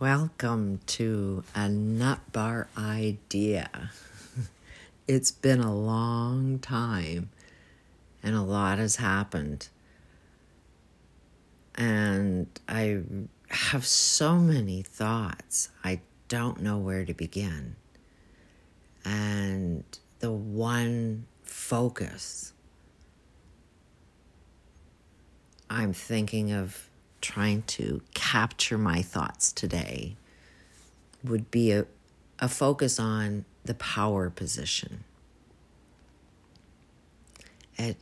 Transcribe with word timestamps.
Welcome 0.00 0.80
to 0.86 1.44
a 1.54 1.68
nut 1.68 2.20
bar 2.32 2.68
idea. 2.74 3.90
it's 5.06 5.30
been 5.30 5.60
a 5.60 5.74
long 5.74 6.58
time 6.58 7.28
and 8.22 8.34
a 8.34 8.40
lot 8.40 8.78
has 8.78 8.96
happened. 8.96 9.68
And 11.74 12.46
I 12.66 13.02
have 13.50 13.84
so 13.84 14.36
many 14.36 14.80
thoughts, 14.80 15.68
I 15.84 16.00
don't 16.28 16.62
know 16.62 16.78
where 16.78 17.04
to 17.04 17.12
begin. 17.12 17.76
And 19.04 19.84
the 20.20 20.32
one 20.32 21.26
focus 21.42 22.54
I'm 25.68 25.92
thinking 25.92 26.52
of 26.52 26.89
trying 27.20 27.62
to 27.62 28.02
capture 28.14 28.78
my 28.78 29.02
thoughts 29.02 29.52
today 29.52 30.16
would 31.22 31.50
be 31.50 31.72
a, 31.72 31.86
a 32.38 32.48
focus 32.48 32.98
on 32.98 33.44
the 33.64 33.74
power 33.74 34.30
position. 34.30 35.04
At 37.78 37.96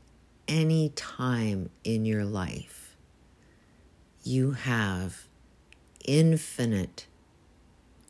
any 0.47 0.91
time 0.91 1.71
in 1.85 2.05
your 2.05 2.25
life, 2.25 2.97
you 4.23 4.53
have 4.53 5.27
infinite 6.05 7.07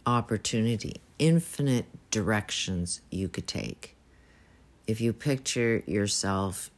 opportunity, 0.06 1.00
infinite 1.18 1.86
directions 2.10 3.00
you 3.10 3.28
could 3.28 3.46
take. 3.46 3.96
If 4.86 5.00
you 5.00 5.12
picture 5.12 5.82
yourself 5.86 6.70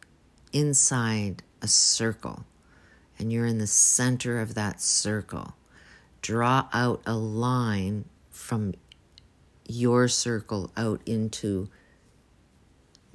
inside 0.53 1.43
a 1.63 1.69
circle, 1.69 2.45
and 3.21 3.33
you're 3.33 3.47
in 3.47 3.59
the 3.59 3.67
center 3.67 4.41
of 4.41 4.55
that 4.55 4.81
circle. 4.81 5.55
Draw 6.23 6.69
out 6.73 7.03
a 7.07 7.15
line 7.15 8.07
from 8.31 8.75
your 9.69 10.09
circle 10.09 10.71
out 10.77 11.01
into 11.05 11.69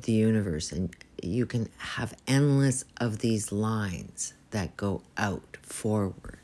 the 0.03 0.13
universe, 0.13 0.71
and 0.71 0.95
you 1.21 1.45
can 1.45 1.69
have 1.77 2.15
endless 2.27 2.85
of 2.97 3.19
these 3.19 3.51
lines 3.51 4.33
that 4.51 4.77
go 4.77 5.01
out 5.17 5.57
forward. 5.63 6.39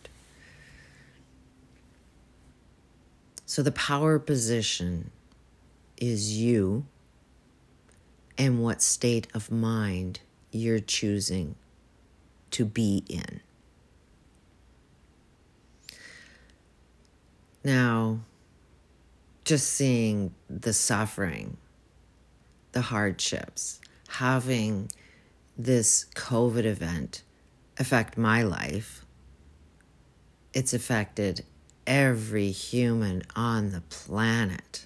So, 3.46 3.62
the 3.62 3.72
power 3.72 4.18
position 4.18 5.12
is 5.98 6.38
you 6.38 6.86
and 8.38 8.64
what 8.64 8.82
state 8.82 9.28
of 9.34 9.52
mind 9.52 10.22
you're 10.52 10.80
choosing 10.80 11.56
to 12.52 12.66
be 12.66 13.04
in. 13.08 13.42
Now, 17.64 18.22
just 19.44 19.70
seeing 19.70 20.34
the 20.50 20.74
suffering, 20.74 21.58
the 22.72 22.82
hardships, 22.82 23.80
having 24.08 24.90
this 25.58 26.06
COVID 26.16 26.66
event 26.66 27.24
affect 27.78 28.18
my 28.18 28.42
life, 28.42 29.06
it's 30.54 30.74
affected 30.74 31.46
every 31.86 32.52
human 32.52 33.24
on 33.36 33.72
the 33.72 33.82
planet. 33.82 34.86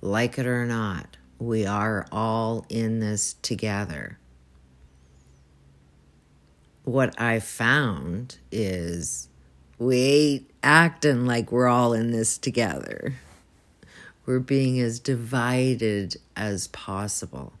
Like 0.00 0.38
it 0.38 0.46
or 0.46 0.66
not, 0.66 1.16
we 1.38 1.66
are 1.66 2.06
all 2.12 2.64
in 2.68 3.00
this 3.00 3.34
together. 3.42 4.18
What 6.84 7.20
I 7.20 7.40
found 7.40 8.38
is 8.50 9.28
we 9.78 10.46
acting 10.62 11.26
like 11.26 11.50
we're 11.50 11.68
all 11.68 11.92
in 11.92 12.10
this 12.10 12.38
together. 12.38 13.14
We're 14.26 14.38
being 14.38 14.80
as 14.80 15.00
divided 15.00 16.16
as 16.36 16.68
possible. 16.68 17.52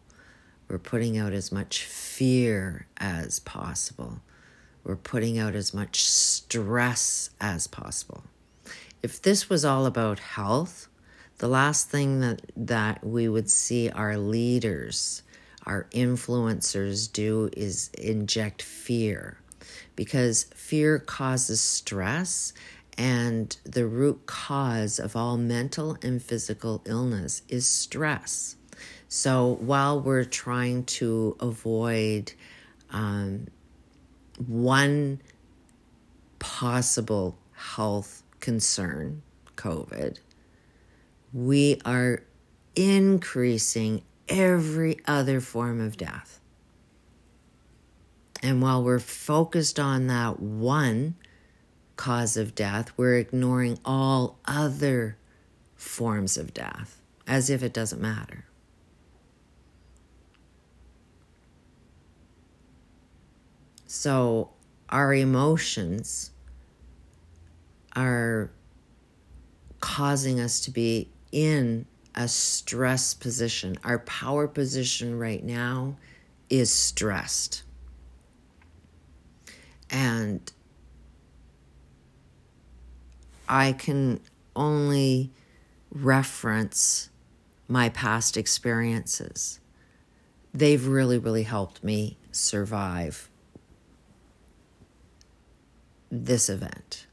We're 0.68 0.78
putting 0.78 1.18
out 1.18 1.32
as 1.32 1.50
much 1.50 1.84
fear 1.84 2.86
as 2.98 3.40
possible. 3.40 4.20
We're 4.84 4.96
putting 4.96 5.38
out 5.38 5.54
as 5.54 5.74
much 5.74 6.04
stress 6.04 7.30
as 7.40 7.66
possible. 7.66 8.24
If 9.02 9.20
this 9.20 9.50
was 9.50 9.64
all 9.64 9.86
about 9.86 10.18
health, 10.18 10.88
the 11.38 11.48
last 11.48 11.88
thing 11.88 12.20
that, 12.20 12.42
that 12.54 13.04
we 13.04 13.28
would 13.28 13.50
see 13.50 13.88
our 13.90 14.16
leaders, 14.18 15.22
our 15.64 15.86
influencers 15.90 17.10
do 17.10 17.50
is 17.56 17.90
inject 17.98 18.62
fear 18.62 19.38
because 19.96 20.44
fear 20.54 20.98
causes 20.98 21.60
stress 21.60 22.52
and 23.00 23.56
the 23.64 23.86
root 23.86 24.26
cause 24.26 24.98
of 24.98 25.16
all 25.16 25.38
mental 25.38 25.96
and 26.02 26.22
physical 26.22 26.82
illness 26.84 27.40
is 27.48 27.66
stress. 27.66 28.56
So 29.08 29.56
while 29.62 29.98
we're 29.98 30.24
trying 30.24 30.84
to 30.84 31.34
avoid 31.40 32.34
um, 32.90 33.46
one 34.46 35.22
possible 36.40 37.38
health 37.52 38.22
concern, 38.38 39.22
COVID, 39.56 40.18
we 41.32 41.80
are 41.86 42.22
increasing 42.76 44.02
every 44.28 44.98
other 45.06 45.40
form 45.40 45.80
of 45.80 45.96
death. 45.96 46.38
And 48.42 48.60
while 48.60 48.84
we're 48.84 48.98
focused 48.98 49.80
on 49.80 50.06
that 50.08 50.38
one 50.38 51.14
cause 52.00 52.38
of 52.38 52.54
death, 52.54 52.90
we're 52.96 53.18
ignoring 53.18 53.78
all 53.84 54.38
other 54.46 55.18
forms 55.76 56.38
of 56.38 56.54
death 56.54 57.02
as 57.26 57.50
if 57.50 57.62
it 57.62 57.74
doesn't 57.74 58.00
matter. 58.00 58.46
So, 63.86 64.48
our 64.88 65.12
emotions 65.12 66.30
are 67.94 68.50
causing 69.80 70.40
us 70.40 70.60
to 70.60 70.70
be 70.70 71.10
in 71.32 71.84
a 72.14 72.28
stress 72.28 73.12
position. 73.12 73.76
Our 73.84 73.98
power 73.98 74.48
position 74.48 75.18
right 75.18 75.44
now 75.44 75.96
is 76.48 76.72
stressed. 76.72 77.62
And 79.90 80.50
I 83.52 83.72
can 83.72 84.20
only 84.54 85.32
reference 85.90 87.10
my 87.66 87.88
past 87.88 88.36
experiences. 88.36 89.58
They've 90.54 90.86
really, 90.86 91.18
really 91.18 91.42
helped 91.42 91.82
me 91.82 92.16
survive 92.30 93.28
this 96.12 96.48
event 96.48 97.08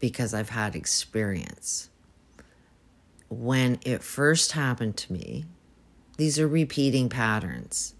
because 0.00 0.34
I've 0.34 0.50
had 0.50 0.74
experience. 0.74 1.90
When 3.28 3.78
it 3.82 4.02
first 4.02 4.52
happened 4.52 4.96
to 4.96 5.12
me, 5.12 5.44
these 6.16 6.40
are 6.40 6.48
repeating 6.48 7.08
patterns. 7.08 7.94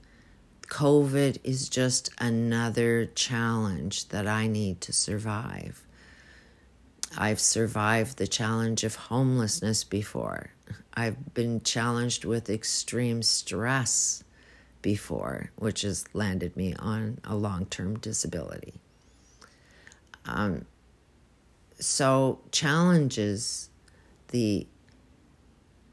COVID 0.62 1.38
is 1.44 1.68
just 1.68 2.10
another 2.18 3.06
challenge 3.06 4.08
that 4.08 4.26
I 4.26 4.48
need 4.48 4.80
to 4.80 4.92
survive. 4.92 5.83
I've 7.16 7.40
survived 7.40 8.18
the 8.18 8.26
challenge 8.26 8.84
of 8.84 8.96
homelessness 8.96 9.84
before. 9.84 10.50
I've 10.94 11.34
been 11.34 11.62
challenged 11.62 12.24
with 12.24 12.50
extreme 12.50 13.22
stress 13.22 14.24
before, 14.82 15.50
which 15.56 15.82
has 15.82 16.04
landed 16.12 16.56
me 16.56 16.74
on 16.78 17.18
a 17.24 17.34
long 17.34 17.66
term 17.66 17.98
disability. 17.98 18.74
Um, 20.26 20.64
so, 21.78 22.40
challenges, 22.50 23.70
the, 24.28 24.66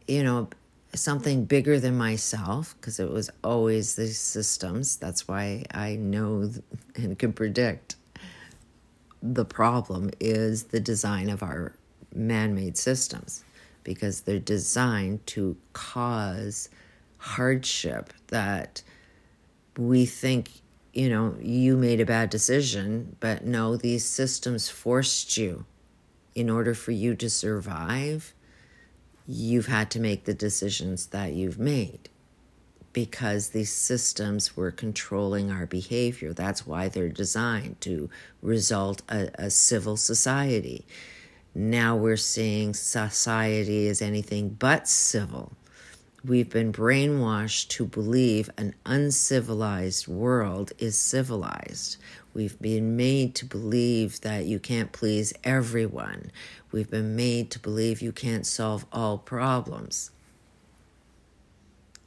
you 0.08 0.24
know, 0.24 0.50
something 0.94 1.46
bigger 1.46 1.80
than 1.80 1.98
myself 1.98 2.76
because 2.80 3.00
it 3.00 3.10
was 3.10 3.30
always 3.44 3.96
the 3.96 4.08
systems. 4.08 4.98
That's 4.98 5.28
why 5.28 5.66
I 5.72 5.96
know 5.96 6.52
and 6.96 7.18
can 7.18 7.34
predict 7.34 7.96
the 9.22 9.46
problem 9.46 10.10
is 10.20 10.66
the 10.66 10.80
design 10.80 11.30
of 11.30 11.44
our 11.44 11.74
man 12.14 12.56
made 12.56 12.78
systems 12.78 13.44
because 13.84 14.22
they're 14.22 14.40
designed 14.40 15.26
to 15.28 15.58
cause 15.74 16.70
hardship 17.18 18.14
that 18.28 18.82
we 19.78 20.06
think 20.06 20.50
you 20.94 21.08
know 21.10 21.36
you 21.40 21.78
made 21.78 22.02
a 22.02 22.06
bad 22.06 22.30
decision 22.30 23.16
but 23.20 23.46
no 23.46 23.76
these 23.78 24.06
systems 24.06 24.70
forced 24.70 25.38
you. 25.38 25.66
In 26.34 26.50
order 26.50 26.74
for 26.74 26.92
you 26.92 27.14
to 27.16 27.30
survive 27.30 28.34
you've 29.28 29.68
had 29.68 29.92
to 29.92 30.00
make 30.00 30.24
the 30.26 30.34
decisions 30.34 31.08
that 31.08 31.34
you've 31.34 31.60
made 31.60 32.10
because 32.94 33.50
these 33.50 33.72
systems 33.72 34.56
were 34.56 34.72
controlling 34.72 35.52
our 35.52 35.66
behavior. 35.66 36.34
That's 36.34 36.66
why 36.66 36.90
they're 36.90 37.10
designed 37.10 37.82
to 37.82 38.10
result 38.42 39.02
a, 39.10 39.30
a 39.36 39.50
civil 39.50 39.98
society. 39.98 40.86
Now 41.54 41.96
we're 41.96 42.18
seeing 42.18 42.74
society 42.74 43.88
as 43.88 44.02
anything 44.02 44.50
but 44.50 44.88
civil. 44.88 45.54
We've 46.24 46.50
been 46.50 46.72
brainwashed 46.72 47.70
to 47.70 47.86
believe 47.86 48.50
an 48.56 48.76
uncivilized 48.86 50.08
world 50.08 50.72
is 50.78 50.96
civilized. 50.96 51.98
We've 52.36 52.60
been 52.60 52.96
made 52.96 53.34
to 53.36 53.46
believe 53.46 54.22
that 54.22 54.46
you 54.46 54.60
can't 54.60 54.92
please 54.92 55.34
everyone. 55.44 56.32
We've 56.72 56.92
been 56.92 57.16
made 57.16 57.50
to 57.52 57.60
believe 57.60 58.04
you 58.04 58.12
can't 58.12 58.46
solve 58.46 58.86
all 58.94 59.18
problems. 59.18 60.11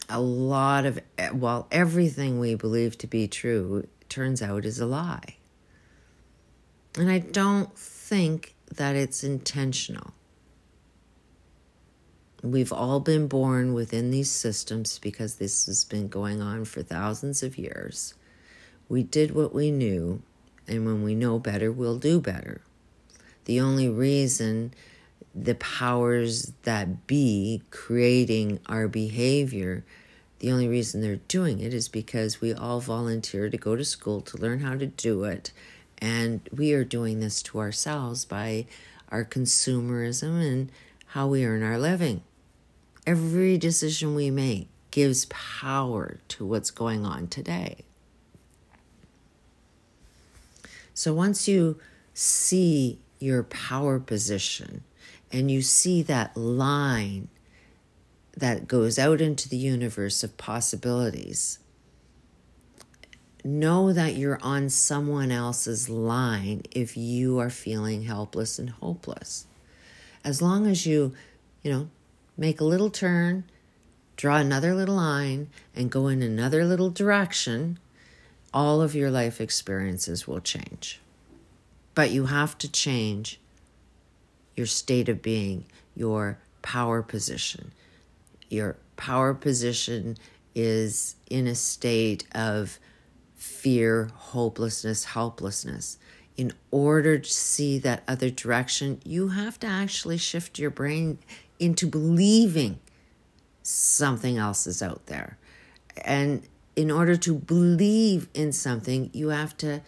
A 0.09 0.21
lot 0.21 0.85
of, 0.85 1.01
eh, 1.19 1.31
well, 1.31 1.67
everything 1.71 2.39
we 2.39 2.55
believe 2.55 2.99
to 2.99 3.07
be 3.07 3.27
true 3.27 3.87
turns 4.09 4.43
out 4.43 4.65
is 4.65 4.79
a 4.79 4.87
lie. 4.87 5.37
And 6.97 7.11
I 7.11 7.19
don't 7.19 7.77
think 7.77 8.55
that 8.75 8.95
it's 8.95 9.25
intentional. 9.25 10.13
We've 12.43 12.73
all 12.73 13.01
been 13.01 13.27
born 13.27 13.73
within 13.73 14.11
these 14.11 14.31
systems 14.31 14.99
because 14.99 15.37
this 15.37 15.65
has 15.65 15.85
been 15.85 16.09
going 16.09 16.43
on 16.43 16.67
for 16.67 16.83
thousands 16.83 17.43
of 17.43 17.57
years. 17.57 18.15
We 18.89 19.03
did 19.03 19.35
what 19.35 19.55
we 19.55 19.71
knew, 19.71 20.21
and 20.69 20.85
when 20.85 21.03
we 21.03 21.15
know 21.15 21.39
better, 21.39 21.73
we'll 21.73 21.99
do 21.99 22.21
better. 22.21 22.61
The 23.47 23.61
only 23.61 23.89
reason 23.89 24.75
the 25.35 25.55
powers 25.57 26.53
that 26.63 27.07
be 27.07 27.63
creating 27.71 28.61
our 28.67 28.87
behavior, 28.87 29.85
the 30.39 30.53
only 30.53 30.69
reason 30.69 31.01
they're 31.01 31.17
doing 31.29 31.61
it 31.61 31.75
is 31.75 31.89
because 31.89 32.41
we 32.41 32.53
all 32.53 32.81
volunteer 32.81 33.51
to 33.51 33.57
go 33.57 33.75
to 33.75 33.85
school 33.85 34.21
to 34.21 34.37
learn 34.37 34.61
how 34.61 34.77
to 34.77 34.87
do 34.87 35.25
it. 35.25 35.53
And 35.99 36.49
we 36.55 36.73
are 36.73 36.85
doing 36.85 37.21
this 37.21 37.43
to 37.45 37.59
ourselves 37.59 38.25
by 38.25 38.67
our 39.09 39.25
consumerism 39.25 40.41
and 40.41 40.73
how 41.07 41.27
we 41.27 41.45
earn 41.45 41.63
our 41.63 41.79
living. 41.79 42.23
Every 43.07 43.59
decision 43.59 44.15
we 44.15 44.31
make 44.31 44.69
gives 44.91 45.27
power 45.27 46.19
to 46.29 46.47
what's 46.47 46.71
going 46.71 47.05
on 47.05 47.27
today. 47.27 47.85
So 50.95 51.13
once 51.13 51.49
you 51.49 51.81
see 52.13 52.99
your 53.19 53.43
power 53.43 53.99
position 53.99 54.85
and 55.35 55.51
you 55.51 55.61
see 55.61 56.01
that 56.01 56.37
line 56.37 57.27
that 58.37 58.69
goes 58.69 59.01
out 59.01 59.21
into 59.21 59.49
the 59.49 59.57
universe 59.57 60.23
of 60.23 60.37
possibilities, 60.37 61.59
know 63.43 63.93
that 63.93 64.15
you're 64.15 64.39
on 64.43 64.71
someone 64.71 65.33
else's 65.33 65.89
line 65.89 66.63
if 66.71 66.97
you 66.97 67.41
are 67.41 67.51
feeling 67.51 68.05
helpless 68.05 68.61
and 68.61 68.71
hopeless. 68.71 69.47
As 70.25 70.41
long 70.41 70.69
as 70.69 70.87
you, 70.87 71.13
you 71.65 71.73
know, 71.73 71.89
make 72.37 72.61
a 72.61 72.65
little 72.65 72.89
turn, 72.89 73.43
draw 74.17 74.37
another 74.37 74.73
little 74.73 74.95
line, 74.95 75.51
and 75.75 75.91
go 75.91 76.07
in 76.07 76.23
another 76.23 76.65
little 76.65 76.91
direction, 76.91 77.81
all 78.53 78.81
of 78.81 78.95
your 78.95 79.11
life 79.11 79.41
experiences 79.41 80.29
will 80.29 80.41
change. 80.41 81.01
But 81.97 82.13
you 82.13 82.27
have 82.27 82.57
to 82.59 82.71
change 82.71 83.41
your 84.57 84.67
state 84.67 85.09
of 85.09 85.23
being, 85.23 85.65
your 85.95 86.39
power 86.63 87.03
position. 87.03 87.73
Your 88.49 88.77
power 88.97 89.35
position 89.35 90.17
is 90.55 91.17
in 91.29 91.47
a 91.47 91.55
state 91.55 92.25
of 92.35 92.79
fear, 93.35 94.11
hopelessness, 94.15 95.05
helplessness. 95.05 95.99
In 96.37 96.53
order 96.71 97.19
to 97.19 97.31
see 97.31 97.79
that 97.79 98.03
other 98.09 98.31
direction, 98.31 99.01
you 99.05 99.29
have 99.29 99.59
to 99.61 99.67
actually 99.67 100.19
shift 100.19 100.59
your 100.59 100.71
brain 100.71 101.19
into 101.59 101.87
believing 101.87 102.79
something 103.63 104.37
else 104.37 104.67
is 104.67 104.83
out 104.83 105.07
there. 105.07 105.39
And 106.05 106.47
in 106.77 106.91
order 106.91 107.17
to 107.17 107.35
believe 107.35 108.29
in 108.35 108.53
something, 108.53 109.11
you 109.13 109.29
have 109.29 109.57
to 109.59 109.81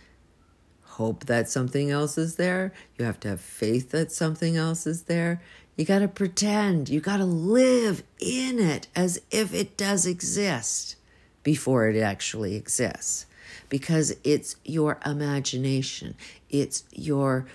hope 0.96 1.26
that 1.26 1.48
something 1.48 1.90
else 1.90 2.16
is 2.16 2.36
there. 2.36 2.72
You 2.98 3.04
have 3.04 3.20
to 3.20 3.28
have 3.28 3.40
faith 3.40 3.90
that 3.90 4.10
something 4.10 4.56
else 4.56 4.86
is 4.86 5.02
there. 5.02 5.42
You 5.76 5.84
got 5.84 5.98
to 5.98 6.08
pretend. 6.08 6.88
You 6.88 7.00
got 7.00 7.18
to 7.18 7.26
live 7.26 8.02
in 8.18 8.58
it 8.58 8.88
as 8.96 9.20
if 9.30 9.52
it 9.52 9.76
does 9.76 10.06
exist 10.06 10.96
before 11.42 11.88
it 11.88 12.00
actually 12.00 12.56
exists. 12.56 13.26
Because 13.68 14.16
it's 14.24 14.56
your 14.64 14.98
imagination, 15.04 16.14
it's 16.48 16.84
your 16.92 17.46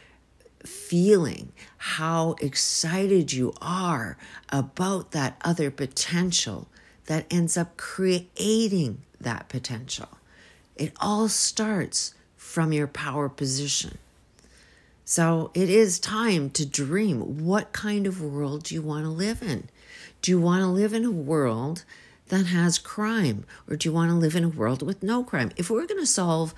feeling 0.64 1.52
how 1.78 2.36
excited 2.42 3.34
you 3.34 3.54
are 3.60 4.18
about 4.50 5.12
that 5.12 5.42
other 5.44 5.72
potential 5.72 6.68
that 7.08 7.26
ends 7.32 7.58
up 7.58 7.76
creating 7.76 9.02
that 9.20 9.50
potential. 9.50 10.10
It 10.76 10.94
all 11.00 11.28
starts 11.28 12.14
from 12.52 12.74
your 12.74 12.88
power 12.88 13.30
position. 13.30 13.98
So 15.06 15.52
it 15.54 15.70
is 15.70 16.00
time 16.00 16.50
to 16.52 16.66
dream. 16.66 17.46
What 17.46 17.72
kind 17.72 18.06
of 18.06 18.22
world 18.22 18.64
do 18.64 18.76
you 18.76 18.82
want 18.82 19.06
to 19.06 19.10
live 19.10 19.42
in? 19.42 19.70
Do 20.22 20.32
you 20.32 20.40
want 20.40 20.62
to 20.62 20.68
live 20.68 20.94
in 20.94 21.06
a 21.06 21.12
world 21.12 21.86
that 22.28 22.48
has 22.48 22.78
crime, 22.78 23.46
or 23.70 23.78
do 23.78 23.88
you 23.88 23.94
want 23.94 24.12
to 24.12 24.18
live 24.18 24.36
in 24.36 24.44
a 24.44 24.50
world 24.50 24.82
with 24.82 25.02
no 25.02 25.24
crime? 25.24 25.52
If 25.56 25.70
we're 25.70 25.88
going 25.88 26.02
to 26.02 26.06
solve 26.06 26.54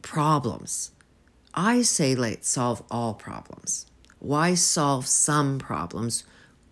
problems, 0.00 0.92
I 1.54 1.82
say 1.82 2.14
let's 2.14 2.48
solve 2.48 2.84
all 2.88 3.12
problems. 3.12 3.86
Why 4.20 4.54
solve 4.54 5.08
some 5.08 5.58
problems 5.58 6.22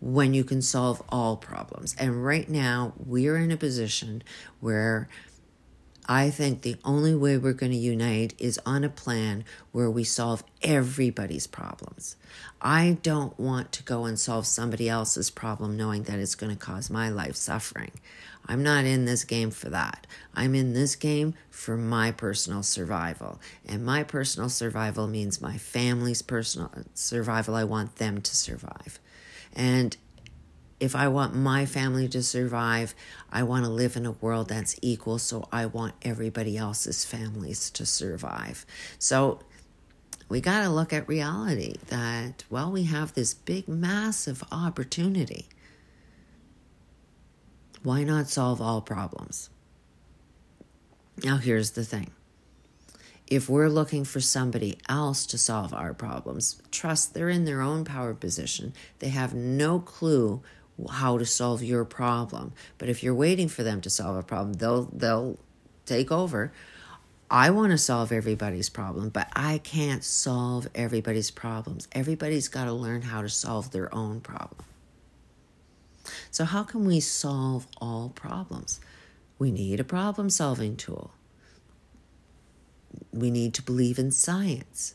when 0.01 0.33
you 0.33 0.45
can 0.45 0.63
solve 0.63 1.03
all 1.09 1.37
problems? 1.37 1.97
And 1.99 2.25
right 2.25 2.49
now, 2.49 2.93
we're 3.05 3.37
in 3.37 3.51
a 3.51 3.57
position 3.57 4.23
where 4.61 5.09
I 6.07 6.31
think 6.31 6.63
the 6.63 6.77
only 6.85 7.15
way 7.15 7.39
we're 7.39 7.53
going 7.53 7.73
to 7.73 7.79
unite 7.79 8.35
is 8.39 8.61
on 8.67 8.85
a 8.85 8.89
plan 8.89 9.45
where 9.73 9.91
we 9.91 10.05
solve 10.05 10.45
everybody's 10.63 11.47
problems. 11.47 12.17
I 12.61 12.99
don't 13.03 13.39
want 13.39 13.73
to 13.73 13.83
go 13.83 14.05
and 14.05 14.19
solve 14.19 14.47
somebody 14.47 14.89
else's 14.89 15.31
problem 15.31 15.77
knowing 15.77 16.03
that 16.05 16.19
it's 16.19 16.35
going 16.35 16.55
to 16.55 16.59
cause 16.59 16.91
my 16.91 17.09
life 17.09 17.37
suffering. 17.37 17.93
I'm 18.47 18.63
not 18.63 18.85
in 18.85 19.07
this 19.07 19.25
game 19.25 19.51
for 19.51 19.71
that. 19.71 20.07
I'm 20.35 20.55
in 20.55 20.75
this 20.75 20.97
game 20.97 21.35
for 21.51 21.77
my 21.77 22.13
personal 22.13 22.63
survival. 22.63 23.41
And 23.65 23.85
my 23.85 24.03
personal 24.03 24.51
survival 24.51 25.07
means 25.07 25.41
my 25.41 25.57
family's 25.57 26.21
personal 26.21 26.71
uh, 26.77 26.83
survival. 26.93 27.55
I 27.55 27.65
want 27.65 27.97
them 27.97 28.21
to 28.21 28.37
survive. 28.37 29.01
And 29.55 29.97
if 30.85 30.95
I 30.95 31.09
want 31.09 31.35
my 31.35 31.65
family 31.65 32.09
to 32.09 32.23
survive, 32.23 32.95
I 33.33 33.43
want 33.43 33.65
to 33.65 33.71
live 33.71 33.97
in 33.97 34.05
a 34.05 34.13
world 34.13 34.49
that's 34.49 34.77
equal, 34.83 35.19
so 35.19 35.49
I 35.51 35.65
want 35.65 35.95
everybody 36.03 36.59
else's 36.59 37.05
families 37.07 37.71
to 37.71 37.87
survive. 37.87 38.67
So 38.99 39.41
we 40.29 40.43
got 40.43 40.63
to 40.63 40.69
look 40.69 40.93
at 40.93 41.09
reality 41.09 41.77
that, 41.89 42.45
well, 42.51 42.71
we 42.71 42.85
have 42.85 43.15
this 43.15 43.33
big, 43.33 43.67
massive 43.67 44.45
opportunity. 44.53 45.47
Why 47.83 48.05
not 48.05 48.29
solve 48.29 48.61
all 48.61 48.83
problems? 48.83 49.49
Now, 51.23 51.39
here's 51.39 51.71
the 51.71 51.85
thing 51.85 52.11
if 53.27 53.49
we're 53.49 53.69
looking 53.69 54.05
for 54.05 54.21
somebody 54.21 54.79
else 54.87 55.25
to 55.27 55.39
solve 55.39 55.73
our 55.73 55.95
problems, 55.95 56.61
trust 56.71 57.15
they're 57.15 57.31
in 57.31 57.47
their 57.47 57.63
own 57.63 57.87
power 57.87 58.13
position. 58.13 58.75
They 58.99 59.09
have 59.09 59.33
no 59.33 59.79
clue 59.79 60.43
how 60.91 61.19
to 61.19 61.27
solve 61.27 61.63
your 61.63 61.85
problem. 61.85 62.53
But 62.79 62.89
if 62.89 63.03
you're 63.03 63.15
waiting 63.15 63.49
for 63.49 63.63
them 63.63 63.81
to 63.83 63.91
solve 63.91 64.17
a 64.17 64.23
problem, 64.23 64.55
they'll 64.55 64.89
they'll 64.93 65.39
take 65.87 66.11
over. 66.11 66.53
I 67.31 67.51
want 67.51 67.73
to 67.73 67.79
solve 67.79 68.13
everybody's 68.13 68.69
problem, 68.69 69.09
but 69.09 69.29
I 69.35 69.59
can't 69.59 70.05
solve 70.05 70.69
everybody's 70.75 71.31
problems. 71.31 71.89
Everybody's 71.93 72.49
got 72.49 72.67
to 72.67 72.73
learn 72.73 73.03
how 73.03 73.23
to 73.23 73.29
solve 73.29 73.71
their 73.71 73.93
own 73.95 74.21
problem. 74.21 74.65
So 76.31 76.45
how 76.45 76.63
can 76.65 76.85
we 76.85 77.01
solve 77.01 77.67
all 77.79 78.11
problems? 78.11 78.79
We 79.39 79.51
need 79.51 79.81
a 79.81 79.85
problem 79.85 80.31
solving 80.31 80.77
tool. 80.77 81.13
We 83.13 83.31
need 83.31 83.55
to 83.55 83.63
believe 83.63 83.99
in 83.99 84.11
science. 84.11 84.95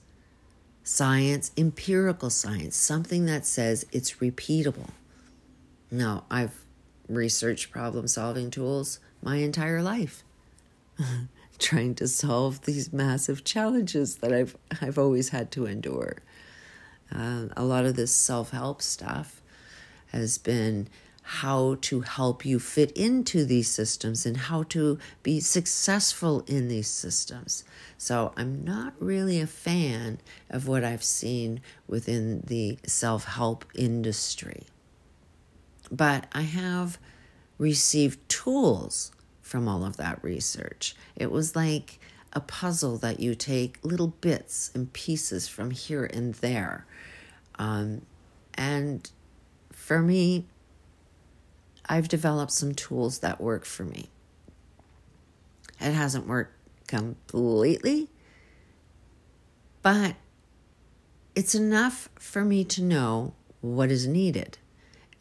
Science, 0.83 1.51
empirical 1.57 2.29
science, 2.29 2.75
something 2.75 3.25
that 3.25 3.45
says 3.45 3.85
it's 3.91 4.13
repeatable. 4.15 4.89
No, 5.91 6.23
I've 6.29 6.65
researched 7.07 7.71
problem 7.71 8.07
solving 8.07 8.51
tools 8.51 8.99
my 9.21 9.37
entire 9.37 9.81
life, 9.81 10.23
trying 11.59 11.95
to 11.95 12.07
solve 12.07 12.61
these 12.61 12.93
massive 12.93 13.43
challenges 13.43 14.17
that 14.17 14.31
I've 14.31 14.55
I've 14.81 14.97
always 14.99 15.29
had 15.29 15.51
to 15.51 15.65
endure. 15.65 16.17
Uh, 17.13 17.45
a 17.57 17.63
lot 17.63 17.85
of 17.85 17.95
this 17.95 18.13
self 18.13 18.51
help 18.51 18.81
stuff 18.81 19.41
has 20.11 20.37
been 20.37 20.87
how 21.21 21.77
to 21.81 22.01
help 22.01 22.43
you 22.43 22.59
fit 22.59 22.91
into 22.93 23.45
these 23.45 23.69
systems 23.69 24.25
and 24.25 24.35
how 24.37 24.63
to 24.63 24.97
be 25.21 25.39
successful 25.39 26.43
in 26.47 26.67
these 26.67 26.87
systems. 26.87 27.63
So 27.97 28.33
I'm 28.35 28.63
not 28.63 28.93
really 28.99 29.39
a 29.39 29.45
fan 29.45 30.19
of 30.49 30.67
what 30.67 30.83
I've 30.83 31.03
seen 31.03 31.61
within 31.87 32.41
the 32.47 32.79
self 32.85 33.25
help 33.25 33.65
industry. 33.75 34.65
But 35.91 36.27
I 36.31 36.41
have 36.41 36.97
received 37.57 38.27
tools 38.29 39.11
from 39.41 39.67
all 39.67 39.83
of 39.83 39.97
that 39.97 40.23
research. 40.23 40.95
It 41.15 41.31
was 41.31 41.55
like 41.55 41.99
a 42.33 42.39
puzzle 42.39 42.97
that 42.99 43.19
you 43.19 43.33
take 43.33 43.79
little 43.83 44.13
bits 44.21 44.71
and 44.75 44.93
pieces 44.93 45.47
from 45.47 45.71
here 45.71 46.05
and 46.05 46.35
there. 46.35 46.85
Um, 47.55 48.03
and 48.53 49.09
for 49.71 50.01
me, 50.01 50.45
I've 51.87 52.07
developed 52.07 52.51
some 52.51 52.75
tools 52.75 53.19
that 53.19 53.41
work 53.41 53.65
for 53.65 53.83
me. 53.83 54.09
It 55.81 55.93
hasn't 55.93 56.27
worked 56.27 56.53
completely, 56.87 58.09
but 59.81 60.15
it's 61.33 61.55
enough 61.55 62.09
for 62.19 62.45
me 62.45 62.63
to 62.65 62.83
know 62.83 63.33
what 63.61 63.89
is 63.89 64.05
needed. 64.05 64.58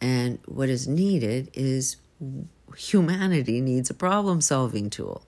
And 0.00 0.38
what 0.46 0.68
is 0.68 0.86
needed 0.86 1.50
is 1.54 1.96
humanity 2.76 3.60
needs 3.60 3.90
a 3.90 3.94
problem 3.94 4.40
solving 4.40 4.90
tool. 4.90 5.22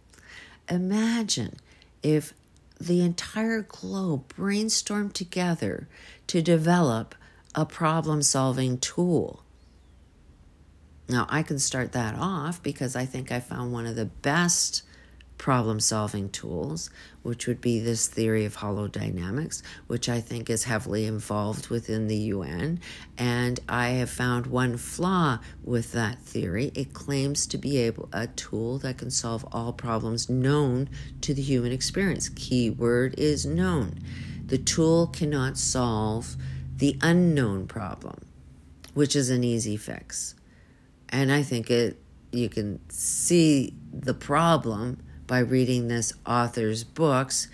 Imagine 0.68 1.56
if 2.02 2.32
the 2.80 3.00
entire 3.02 3.62
globe 3.62 4.32
brainstormed 4.34 5.12
together 5.12 5.88
to 6.28 6.40
develop 6.40 7.14
a 7.54 7.66
problem 7.66 8.22
solving 8.22 8.78
tool 8.78 9.42
now, 11.10 11.26
I 11.28 11.42
can 11.42 11.58
start 11.58 11.90
that 11.92 12.14
off 12.14 12.62
because 12.62 12.94
I 12.94 13.04
think 13.04 13.32
I 13.32 13.40
found 13.40 13.72
one 13.72 13.84
of 13.84 13.96
the 13.96 14.04
best 14.04 14.82
problem 15.40 15.80
solving 15.80 16.28
tools, 16.28 16.90
which 17.22 17.46
would 17.46 17.62
be 17.62 17.80
this 17.80 18.06
theory 18.06 18.44
of 18.44 18.58
holodynamics, 18.58 19.62
which 19.86 20.06
I 20.06 20.20
think 20.20 20.50
is 20.50 20.64
heavily 20.64 21.06
involved 21.06 21.68
within 21.68 22.08
the 22.08 22.16
UN. 22.16 22.78
And 23.16 23.58
I 23.66 23.88
have 23.88 24.10
found 24.10 24.46
one 24.46 24.76
flaw 24.76 25.38
with 25.64 25.92
that 25.92 26.18
theory. 26.18 26.70
It 26.74 26.92
claims 26.92 27.46
to 27.46 27.56
be 27.56 27.78
able 27.78 28.10
a 28.12 28.26
tool 28.26 28.76
that 28.80 28.98
can 28.98 29.10
solve 29.10 29.48
all 29.50 29.72
problems 29.72 30.28
known 30.28 30.90
to 31.22 31.32
the 31.32 31.40
human 31.40 31.72
experience. 31.72 32.28
Key 32.28 32.68
word 32.68 33.14
is 33.16 33.46
known. 33.46 33.98
The 34.44 34.58
tool 34.58 35.06
cannot 35.06 35.56
solve 35.56 36.36
the 36.76 36.98
unknown 37.00 37.66
problem, 37.66 38.26
which 38.92 39.16
is 39.16 39.30
an 39.30 39.42
easy 39.42 39.78
fix. 39.78 40.34
And 41.08 41.32
I 41.32 41.42
think 41.42 41.70
it 41.70 41.98
you 42.30 42.48
can 42.48 42.78
see 42.90 43.74
the 43.92 44.14
problem 44.14 45.02
by 45.30 45.38
reading 45.38 45.86
this 45.86 46.12
author's 46.26 46.82
books 46.82 47.46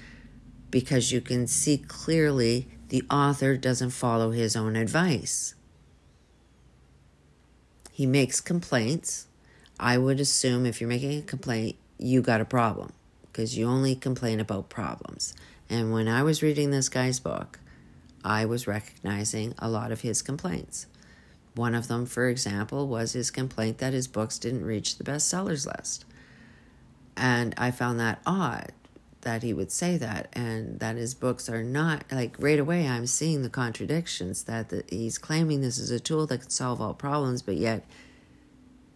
because 0.70 1.12
you 1.12 1.20
can 1.20 1.46
see 1.46 1.76
clearly 1.76 2.66
the 2.88 3.02
author 3.10 3.54
doesn't 3.54 3.90
follow 3.90 4.30
his 4.30 4.56
own 4.56 4.76
advice. 4.76 5.54
He 7.92 8.06
makes 8.06 8.40
complaints. 8.40 9.26
I 9.78 9.98
would 9.98 10.20
assume 10.20 10.64
if 10.64 10.80
you're 10.80 10.88
making 10.88 11.18
a 11.18 11.22
complaint, 11.22 11.76
you 11.98 12.22
got 12.22 12.40
a 12.40 12.46
problem 12.46 12.94
because 13.26 13.58
you 13.58 13.66
only 13.66 13.94
complain 13.94 14.40
about 14.40 14.70
problems. 14.70 15.34
And 15.68 15.92
when 15.92 16.08
I 16.08 16.22
was 16.22 16.42
reading 16.42 16.70
this 16.70 16.88
guy's 16.88 17.20
book, 17.20 17.58
I 18.24 18.46
was 18.46 18.66
recognizing 18.66 19.52
a 19.58 19.68
lot 19.68 19.92
of 19.92 20.00
his 20.00 20.22
complaints. 20.22 20.86
One 21.54 21.74
of 21.74 21.88
them, 21.88 22.06
for 22.06 22.30
example, 22.30 22.88
was 22.88 23.12
his 23.12 23.30
complaint 23.30 23.76
that 23.78 23.92
his 23.92 24.08
books 24.08 24.38
didn't 24.38 24.64
reach 24.64 24.96
the 24.96 25.04
bestsellers 25.04 25.66
list. 25.66 26.06
And 27.16 27.54
I 27.56 27.70
found 27.70 27.98
that 28.00 28.20
odd 28.26 28.72
that 29.22 29.42
he 29.42 29.52
would 29.52 29.72
say 29.72 29.96
that 29.96 30.28
and 30.34 30.78
that 30.78 30.96
his 30.96 31.14
books 31.14 31.48
are 31.48 31.62
not 31.62 32.04
like 32.12 32.36
right 32.38 32.60
away 32.60 32.86
I'm 32.86 33.06
seeing 33.08 33.42
the 33.42 33.50
contradictions 33.50 34.44
that 34.44 34.68
the, 34.68 34.84
he's 34.88 35.18
claiming 35.18 35.60
this 35.60 35.78
is 35.78 35.90
a 35.90 35.98
tool 35.98 36.26
that 36.28 36.42
can 36.42 36.50
solve 36.50 36.80
all 36.80 36.94
problems 36.94 37.42
but 37.42 37.56
yet 37.56 37.84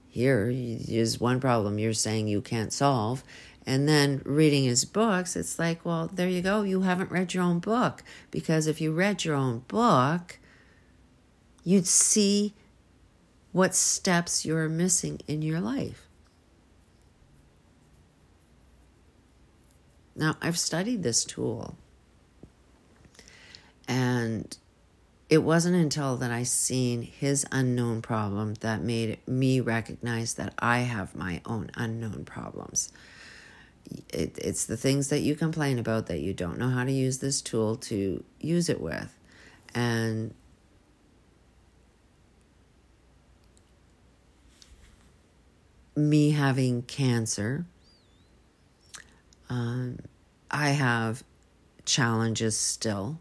here 0.09 0.49
is 0.53 1.21
one 1.21 1.41
problem 1.41 1.81
you're 1.81 1.93
saying 1.93 2.29
you 2.29 2.41
can't 2.41 2.73
solve 2.73 3.25
and 3.67 3.89
then 3.89 4.23
reading 4.25 4.63
his 4.63 4.85
books 4.85 5.35
it's 5.35 5.59
like 5.59 5.85
well 5.85 6.09
there 6.13 6.29
you 6.29 6.43
go 6.43 6.63
you 6.63 6.83
haven't 6.83 7.11
read 7.11 7.35
your 7.35 7.43
own 7.43 7.59
book 7.59 8.05
because 8.31 8.69
if 8.69 8.81
you 8.81 8.93
read 8.93 9.25
your 9.25 9.35
own 9.35 9.65
book 9.67 10.39
you'd 11.65 11.87
see 11.87 12.55
what 13.53 13.75
steps 13.75 14.45
you're 14.45 14.69
missing 14.69 15.21
in 15.27 15.43
your 15.43 15.61
life. 15.61 16.10
Now, 20.21 20.37
I've 20.43 20.59
studied 20.59 21.03
this 21.03 21.25
tool, 21.25 21.77
and 23.89 24.55
it 25.31 25.39
wasn't 25.39 25.77
until 25.77 26.19
that 26.19 26.31
I 26.31 26.43
seen 26.43 27.01
his 27.01 27.47
unknown 27.51 28.03
problem 28.03 28.53
that 28.61 28.83
made 28.83 29.27
me 29.27 29.61
recognize 29.61 30.35
that 30.35 30.53
I 30.59 30.81
have 30.81 31.17
my 31.17 31.41
own 31.47 31.71
unknown 31.75 32.27
problems. 32.27 32.93
It, 34.13 34.37
it's 34.37 34.67
the 34.67 34.77
things 34.77 35.09
that 35.09 35.21
you 35.21 35.35
complain 35.35 35.79
about 35.79 36.07
that 36.09 36.21
you 36.21 36.35
don't 36.35 36.59
know 36.59 36.69
how 36.69 36.85
to 36.85 36.93
use 36.93 37.21
this 37.21 37.41
tool 37.41 37.77
to 37.77 38.23
use 38.39 38.69
it 38.69 38.79
with. 38.79 39.17
And 39.75 40.35
me 45.97 46.33
having 46.33 46.83
cancer, 46.83 47.65
um, 49.49 49.99
I 50.51 50.71
have 50.71 51.23
challenges 51.85 52.57
still. 52.57 53.21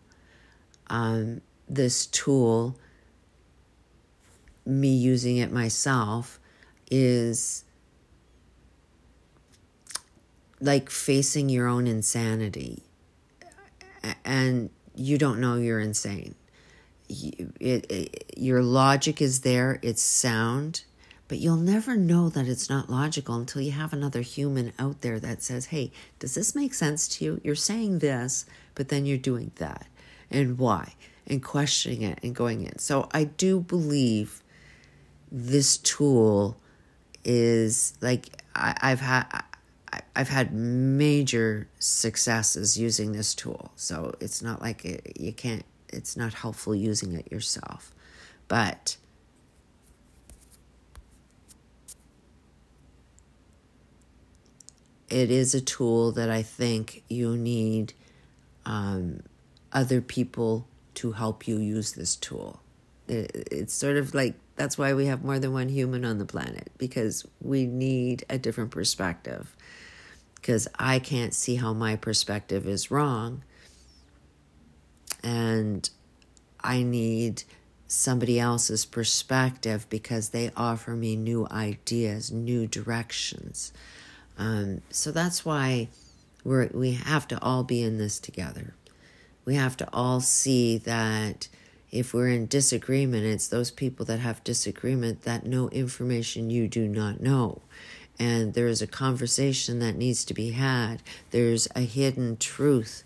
Um, 0.88 1.41
this 1.67 2.05
tool, 2.07 2.77
me 4.65 4.89
using 4.95 5.38
it 5.38 5.51
myself, 5.51 6.39
is 6.89 7.63
like 10.59 10.89
facing 10.89 11.50
your 11.50 11.67
own 11.67 11.88
insanity. 11.88 12.83
And 14.25 14.69
you 14.95 15.17
don't 15.17 15.39
know 15.39 15.55
you're 15.55 15.79
insane. 15.79 16.36
it, 17.09 17.86
it, 17.91 18.33
your 18.38 18.62
logic 18.62 19.21
is 19.21 19.41
there, 19.41 19.79
it's 19.81 20.01
sound, 20.01 20.83
but 21.29 21.38
you'll 21.38 21.55
never 21.55 21.95
know 21.95 22.27
that 22.27 22.48
it's 22.48 22.69
not 22.69 22.89
logical 22.89 23.36
until 23.36 23.62
you 23.62 23.71
have 23.71 23.93
another 23.93 24.21
human 24.21 24.74
out 24.79 25.01
there 25.01 25.19
that 25.19 25.43
says, 25.43 25.67
hey, 25.67 25.91
does 26.17 26.33
this 26.33 26.55
make 26.55 26.74
sense 26.74 27.07
to 27.07 27.24
you? 27.24 27.41
You're 27.43 27.55
saying 27.55 28.00
this, 28.00 28.45
but 28.74 28.89
then 28.89 29.05
you're 29.05 29.17
doing 29.17 29.51
that. 29.55 29.86
And 30.31 30.57
why? 30.57 30.95
And 31.27 31.41
questioning 31.41 32.01
it 32.01 32.19
and 32.24 32.36
going 32.36 32.65
in. 32.65 32.79
So 32.79 33.07
I 33.13 33.25
do 33.25 33.59
believe 33.59 34.41
this 35.31 35.77
tool 35.77 36.57
is 37.24 37.93
like 38.01 38.41
I, 38.55 38.75
I've 38.81 39.00
had. 39.01 39.43
I've 40.15 40.29
had 40.29 40.53
major 40.53 41.67
successes 41.79 42.77
using 42.77 43.12
this 43.12 43.33
tool. 43.33 43.71
So 43.75 44.13
it's 44.19 44.41
not 44.41 44.62
like 44.62 44.86
it, 44.86 45.17
you 45.19 45.33
can't, 45.33 45.65
it's 45.91 46.15
not 46.15 46.36
helpful 46.36 46.75
using 46.75 47.13
it 47.13 47.31
yourself. 47.31 47.91
But 48.48 48.98
it 55.10 55.32
is 55.32 55.56
a 55.56 55.62
tool 55.62 56.12
that 56.13 56.30
I 56.30 56.42
think 56.42 57.04
you 57.10 57.36
need 57.36 57.94
um, 58.66 59.22
other 59.72 60.01
people 60.01 60.68
to 60.96 61.13
help 61.13 61.48
you 61.48 61.58
use 61.58 61.94
this 61.94 62.16
tool. 62.16 62.62
It, 63.08 63.48
it's 63.51 63.74
sort 63.74 63.98
of 63.98 64.13
like 64.13 64.36
that's 64.56 64.78
why 64.78 64.94
we 64.94 65.06
have 65.06 65.24
more 65.24 65.39
than 65.39 65.54
one 65.54 65.70
human 65.70 66.04
on 66.04 66.18
the 66.18 66.25
planet 66.25 66.70
because 66.78 67.25
we 67.42 67.66
need 67.66 68.25
a 68.30 68.38
different 68.38 68.72
perspective. 68.72 69.56
Because 70.36 70.68
I 70.78 71.00
can't 71.00 71.34
see 71.34 71.56
how 71.56 71.74
my 71.74 71.96
perspective 71.96 72.68
is 72.68 72.92
wrong. 72.92 73.44
And 75.24 75.89
I 76.62 76.84
need 76.84 77.44
somebody 77.88 78.39
else's 78.39 78.86
perspective 78.86 79.88
because 79.89 80.30
they 80.30 80.51
offer 80.56 80.92
me 80.92 81.16
new 81.16 81.48
ideas, 81.50 82.32
new 82.32 82.68
directions. 82.68 83.74
Um, 84.39 84.81
so 84.89 85.12
that's 85.12 85.46
why 85.46 85.89
we 86.43 86.67
we 86.67 86.91
have 86.93 87.27
to 87.27 87.41
all 87.43 87.63
be 87.63 87.84
in 87.84 87.98
this 87.98 88.19
together. 88.19 88.74
We 89.46 89.55
have 89.55 89.77
to 89.77 89.89
all 89.93 90.22
see 90.22 90.77
that 90.79 91.50
if 91.91 92.13
we're 92.13 92.29
in 92.29 92.48
disagreement, 92.48 93.25
it's 93.25 93.48
those 93.48 93.69
people 93.69 94.05
that 94.05 94.19
have 94.19 94.43
disagreement 94.43 95.24
that 95.24 95.46
know 95.46 95.69
information 95.69 96.50
you 96.50 96.67
do 96.67 96.88
not 96.88 97.19
know. 97.19 97.62
And 98.17 98.53
there 98.53 98.67
is 98.67 98.81
a 98.81 98.88
conversation 98.88 99.79
that 99.79 99.96
needs 99.96 100.24
to 100.25 100.34
be 100.34 100.51
had. 100.51 101.01
There's 101.31 101.67
a 101.75 101.81
hidden 101.81 102.38
truth 102.38 103.03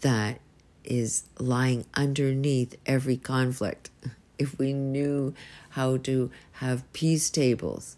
that 0.00 0.40
is 0.84 1.24
lying 1.38 1.84
underneath 1.94 2.76
every 2.86 3.16
conflict. 3.16 3.90
if 4.38 4.58
we 4.58 4.72
knew 4.72 5.34
how 5.70 5.96
to 5.96 6.30
have 6.52 6.90
peace 6.92 7.30
tables, 7.30 7.96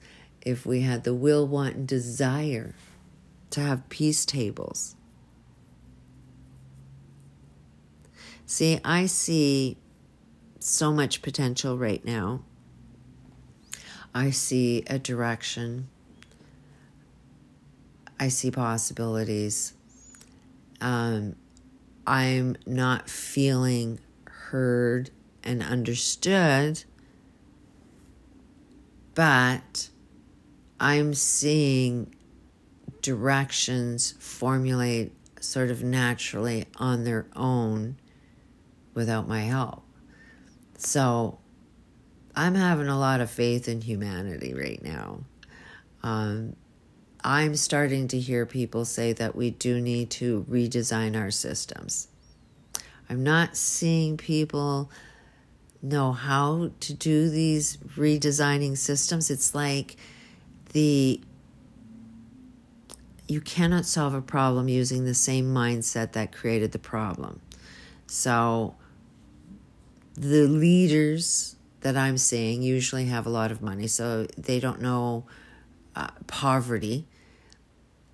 if 0.49 0.65
we 0.65 0.81
had 0.81 1.05
the 1.05 1.13
will, 1.13 1.47
want, 1.47 1.75
and 1.75 1.87
desire 1.87 2.75
to 3.51 3.61
have 3.61 3.87
peace 3.91 4.25
tables. 4.25 4.97
See, 8.47 8.81
I 8.83 9.05
see 9.05 9.77
so 10.59 10.91
much 10.91 11.21
potential 11.21 11.77
right 11.77 12.03
now. 12.03 12.41
I 14.15 14.31
see 14.31 14.85
a 14.87 14.99
direction. 14.99 15.89
I 18.19 18.29
see 18.29 18.51
possibilities. 18.51 19.75
Um, 20.81 21.37
I'm 22.07 22.57
not 22.65 23.11
feeling 23.11 24.01
heard 24.25 25.11
and 25.45 25.63
understood, 25.63 26.85
but 29.15 29.91
I'm 30.81 31.15
seeing 31.15 32.15
directions 33.03 34.15
formulate 34.19 35.13
sort 35.41 35.71
of 35.71 35.83
naturally 35.83 36.67
on 36.77 37.05
their 37.05 37.27
own 37.35 37.97
without 38.95 39.29
my 39.29 39.43
help. 39.43 39.83
So 40.77 41.39
I'm 42.35 42.55
having 42.55 42.89
a 42.89 42.99
lot 42.99 43.21
of 43.21 43.31
faith 43.31 43.69
in 43.69 43.81
humanity 43.81 44.55
right 44.55 44.83
now. 44.83 45.21
Um, 46.03 46.55
I'm 47.25 47.57
starting 47.57 48.09
to 48.09 48.21
hear 48.21 48.47
people 48.47 48.85
say 48.85 49.13
that 49.15 49.35
we 49.35 49.51
do 49.51 49.81
need 49.81 50.11
to 50.11 50.47
redesign 50.49 51.21
our 51.21 51.31
systems. 51.31 52.09
I'm 53.11 53.23
not 53.23 53.57
seeing 53.57 54.17
people 54.17 54.91
know 55.83 56.13
how 56.13 56.71
to 56.81 56.95
do 56.95 57.29
these 57.29 57.77
redesigning 57.97 58.77
systems. 58.77 59.31
It's 59.31 59.55
like 59.55 59.97
the 60.73 61.21
you 63.27 63.41
cannot 63.43 63.85
solve 63.85 64.15
a 64.15 64.23
problem 64.23 64.69
using 64.69 65.05
the 65.05 65.15
same 65.15 65.53
mindset 65.53 66.13
that 66.13 66.33
created 66.33 66.73
the 66.73 66.79
problem. 66.79 67.41
So 68.07 68.75
the 70.15 70.47
leaders 70.47 71.57
that 71.83 71.97
I'm 71.97 72.17
seeing 72.17 72.63
usually 72.63 73.05
have 73.07 73.27
a 73.27 73.31
lot 73.31 73.53
of 73.53 73.61
money, 73.61 73.87
so 73.87 74.27
they 74.39 74.59
don't 74.61 74.81
know 74.81 75.27
uh, 75.95 76.09
poverty. 76.27 77.07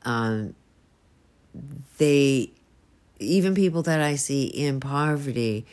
Um, 0.05 0.55
they 1.99 2.51
even 3.21 3.55
people 3.55 3.83
that 3.83 4.01
I 4.01 4.17
see 4.17 4.45
in 4.47 4.81
poverty 4.81 5.65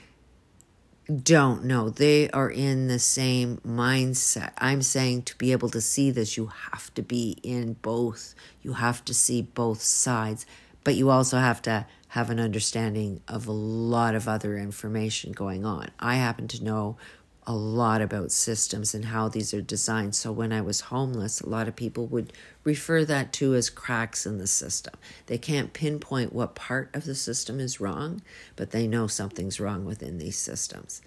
don't 1.12 1.66
know. 1.66 1.90
They 1.90 2.30
are 2.32 2.50
in 2.50 2.88
the 2.88 3.00
same 3.00 3.58
mindset. 3.58 4.54
I'm 4.58 4.82
saying 4.82 5.24
to 5.24 5.38
be 5.38 5.52
able 5.52 5.70
to 5.70 5.82
see 5.82 6.12
this, 6.12 6.38
you 6.38 6.48
have 6.72 6.94
to 6.96 7.02
be 7.02 7.38
in 7.44 7.74
both. 7.74 8.34
You 8.62 8.74
have 8.74 9.04
to 9.06 9.14
see 9.14 9.42
both 9.42 9.82
sides, 9.82 10.46
but 10.84 10.96
you 10.96 11.10
also 11.10 11.38
have 11.38 11.62
to 11.64 11.86
have 12.10 12.30
an 12.30 12.40
understanding 12.40 13.22
of 13.28 13.48
a 13.48 13.52
lot 13.52 14.16
of 14.16 14.28
other 14.28 14.58
information 14.58 15.32
going 15.32 15.66
on. 15.66 15.90
I 16.00 16.16
happen 16.16 16.48
to 16.50 16.64
know 16.64 16.98
a 17.52 17.54
lot 17.54 18.02
about 18.02 18.32
systems 18.32 18.96
and 18.96 19.06
how 19.06 19.28
these 19.28 19.54
are 19.54 19.62
designed. 19.62 20.16
So 20.16 20.32
when 20.32 20.54
I 20.54 20.62
was 20.62 20.82
homeless, 20.82 21.42
a 21.42 21.50
lot 21.50 21.68
of 21.68 21.76
people 21.76 22.08
would 22.08 22.32
refer 22.64 23.04
that 23.04 23.34
to 23.34 23.56
as 23.56 23.70
cracks 23.70 24.26
in 24.26 24.38
the 24.38 24.48
system. 24.48 24.94
They 25.26 25.38
can't 25.38 25.74
pinpoint 25.74 26.32
what 26.32 26.56
part 26.56 26.90
of 26.96 27.04
the 27.04 27.14
system 27.14 27.60
is 27.60 27.82
wrong, 27.82 28.22
but 28.56 28.72
they 28.72 28.88
know 28.88 29.08
something's 29.08 29.60
wrong 29.60 29.84
within 29.84 30.18
these 30.18 30.38
systems. 30.38 31.02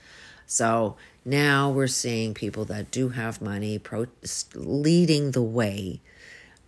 So 0.46 0.96
now 1.24 1.70
we're 1.70 1.86
seeing 1.86 2.34
people 2.34 2.66
that 2.66 2.90
do 2.90 3.08
have 3.08 3.40
money 3.40 3.78
pro- 3.78 4.08
leading 4.54 5.30
the 5.30 5.42
way, 5.42 6.02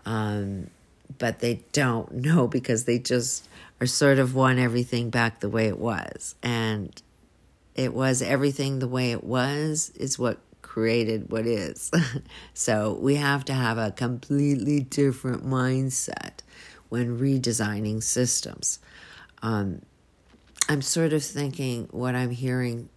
um, 0.06 0.70
but 1.18 1.40
they 1.40 1.60
don't 1.72 2.12
know 2.24 2.48
because 2.48 2.84
they 2.84 2.98
just 2.98 3.46
are 3.78 3.86
sort 3.86 4.18
of 4.18 4.34
want 4.34 4.58
everything 4.58 5.10
back 5.10 5.40
the 5.40 5.50
way 5.50 5.66
it 5.66 5.78
was. 5.78 6.34
And 6.42 7.02
it 7.76 7.92
was 7.92 8.22
everything 8.22 8.78
the 8.78 8.88
way 8.88 9.12
it 9.12 9.22
was 9.22 9.90
is 9.90 10.18
what 10.18 10.38
created 10.62 11.30
what 11.30 11.46
is. 11.46 11.90
so 12.54 12.98
we 13.00 13.14
have 13.16 13.44
to 13.44 13.52
have 13.52 13.78
a 13.78 13.90
completely 13.90 14.80
different 14.80 15.46
mindset 15.46 16.40
when 16.88 17.18
redesigning 17.18 18.02
systems. 18.02 18.78
Um, 19.42 19.82
I'm 20.68 20.82
sort 20.82 21.12
of 21.12 21.22
thinking 21.22 21.88
what 21.90 22.14
I'm 22.14 22.30
hearing, 22.30 22.88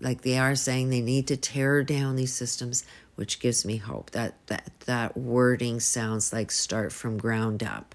like 0.00 0.22
they 0.22 0.38
are 0.38 0.54
saying 0.54 0.90
they 0.90 1.00
need 1.00 1.26
to 1.28 1.36
tear 1.36 1.82
down 1.82 2.16
these 2.16 2.32
systems, 2.32 2.84
which 3.16 3.40
gives 3.40 3.64
me 3.64 3.78
hope. 3.78 4.10
That 4.10 4.34
that 4.46 4.70
that 4.86 5.16
wording 5.16 5.80
sounds 5.80 6.32
like 6.32 6.50
start 6.50 6.92
from 6.92 7.18
ground 7.18 7.62
up. 7.62 7.94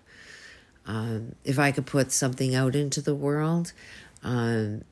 Um, 0.86 1.36
if 1.45 1.60
I 1.60 1.71
could 1.71 1.86
put 1.86 2.12
something 2.12 2.56
out 2.56 2.75
into 2.75 3.01
the 3.01 3.15
world, 3.15 3.71
um, 4.23 4.84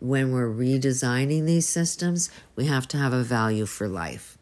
when 0.00 0.32
we're 0.32 0.48
redesigning 0.48 1.46
these 1.46 1.68
systems, 1.68 2.30
we 2.54 2.66
have 2.66 2.86
to 2.88 2.96
have 2.96 3.12
a 3.12 3.22
value 3.22 3.66
for 3.66 3.88
life. 3.88 4.38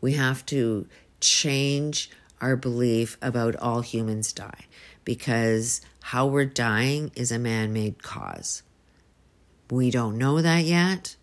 We 0.00 0.12
have 0.12 0.44
to 0.46 0.86
change 1.20 2.10
our 2.40 2.56
belief 2.56 3.18
about 3.20 3.56
all 3.56 3.80
humans 3.80 4.32
die 4.32 4.66
because 5.04 5.80
how 6.00 6.26
we're 6.26 6.44
dying 6.44 7.10
is 7.14 7.32
a 7.32 7.38
man 7.38 7.72
made 7.72 8.02
cause. 8.02 8.62
We 9.70 9.90
don't 9.90 10.18
know 10.18 10.40
that 10.40 10.64
yet, 10.64 11.16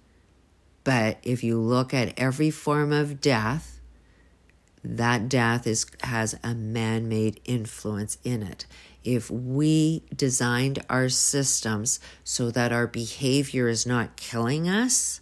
but 0.84 1.17
if 1.24 1.43
you 1.43 1.60
look 1.60 1.93
at 1.93 2.13
every 2.17 2.52
form 2.52 2.91
of 2.91 3.21
death, 3.21 3.80
that 4.84 5.28
death 5.28 5.65
is 5.65 5.88
has 6.02 6.38
a 6.43 6.54
man-made 6.54 7.41
influence 7.45 8.19
in 8.24 8.43
it 8.43 8.67
if 9.05 9.29
we 9.29 10.03
designed 10.15 10.83
our 10.89 11.07
systems 11.07 11.99
so 12.23 12.51
that 12.51 12.73
our 12.73 12.87
behavior 12.87 13.67
is 13.69 13.85
not 13.85 14.15
killing 14.17 14.67
us, 14.67 15.21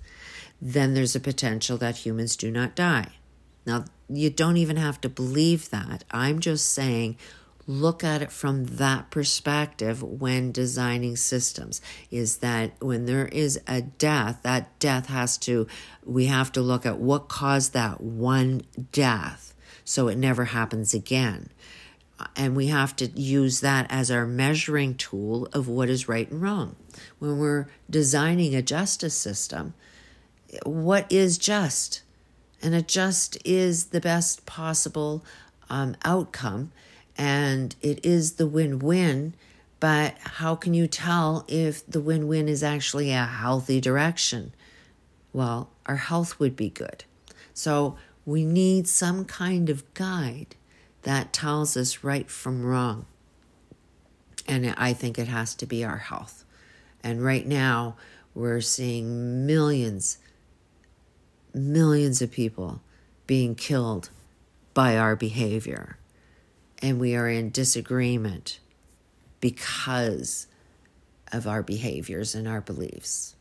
then 0.62 0.94
there's 0.94 1.16
a 1.16 1.20
potential 1.20 1.78
that 1.78 1.98
humans 1.98 2.38
do 2.38 2.50
not 2.50 2.76
die. 2.76 3.10
Now, 3.66 3.86
you 4.10 4.30
don't 4.30 4.58
even 4.58 4.78
have 4.78 5.02
to 5.02 5.10
believe 5.10 5.70
that. 5.70 6.06
I'm 6.12 6.40
just 6.40 6.74
saying, 6.74 7.18
look 7.68 8.04
at 8.04 8.22
it 8.22 8.32
from 8.32 8.66
that 8.66 9.12
perspective 9.12 10.02
when 10.02 10.52
designing 10.52 11.16
systems. 11.18 11.82
Is 12.10 12.38
that 12.38 12.72
when 12.82 13.06
there 13.06 13.28
is 13.28 13.60
a 13.68 13.82
death, 13.82 14.40
that 14.44 14.78
death 14.80 15.08
has 15.08 15.38
to, 15.40 15.68
we 16.06 16.28
have 16.28 16.52
to 16.54 16.62
look 16.62 16.86
at 16.86 17.00
what 17.00 17.28
caused 17.28 17.74
that 17.74 18.02
one 18.02 18.62
death 18.92 19.54
so 19.86 20.08
it 20.08 20.18
never 20.18 20.46
happens 20.46 20.94
again 20.94 21.50
and 22.36 22.56
we 22.56 22.68
have 22.68 22.96
to 22.98 23.08
use 23.08 23.60
that 23.62 23.88
as 23.90 24.12
our 24.12 24.26
measuring 24.26 24.96
tool 24.96 25.48
of 25.54 25.68
what 25.68 25.90
is 25.90 26.08
right 26.08 26.30
and 26.30 26.42
wrong. 26.42 26.76
When 27.20 27.40
we're 27.40 27.68
designing 27.90 28.56
a 28.56 28.62
justice 28.62 29.16
system, 29.16 29.74
what 30.66 31.12
is 31.12 31.38
just? 31.38 32.02
And 32.62 32.74
a 32.74 32.82
just 32.82 33.38
is 33.46 33.86
the 33.88 34.00
best 34.00 34.46
possible 34.46 35.24
um, 35.70 35.96
outcome, 36.06 36.72
and 37.18 37.76
it 37.82 38.06
is 38.06 38.34
the 38.34 38.48
win 38.48 38.80
win. 38.80 39.34
But 39.80 40.16
how 40.20 40.56
can 40.56 40.74
you 40.74 40.88
tell 40.88 41.44
if 41.50 41.86
the 41.86 42.00
win 42.00 42.28
win 42.28 42.48
is 42.48 42.64
actually 42.64 43.12
a 43.12 43.26
healthy 43.26 43.82
direction? 43.82 44.54
Well, 45.34 45.70
our 45.86 45.98
health 45.98 46.40
would 46.40 46.56
be 46.56 46.70
good. 46.70 47.04
So 47.54 47.98
we 48.26 48.46
need 48.46 48.88
some 48.88 49.26
kind 49.26 49.70
of 49.70 49.94
guide 49.94 50.56
that 51.04 51.34
tells 51.34 51.78
us 51.78 52.04
right 52.04 52.30
from 52.30 52.66
wrong. 52.66 53.06
And 54.48 54.74
I 54.78 54.94
think 54.94 55.18
it 55.18 55.28
has 55.28 55.56
to 55.56 55.66
be 55.66 55.84
our 55.84 55.98
health. 55.98 56.44
And 57.04 57.24
right 57.24 57.46
now, 57.46 57.96
we're 58.34 58.62
seeing 58.62 59.46
millions, 59.46 60.18
millions 61.54 62.22
of 62.22 62.32
people 62.32 62.82
being 63.28 63.56
killed 63.56 64.10
by 64.74 64.98
our 64.98 65.16
behavior. 65.16 65.98
And 66.82 67.00
we 67.00 67.16
are 67.16 67.30
in 67.30 67.52
disagreement 67.52 68.60
because 69.40 70.48
of 71.32 71.48
our 71.48 71.64
behaviors 71.64 72.36
and 72.36 72.48
our 72.48 72.62
beliefs 72.62 73.36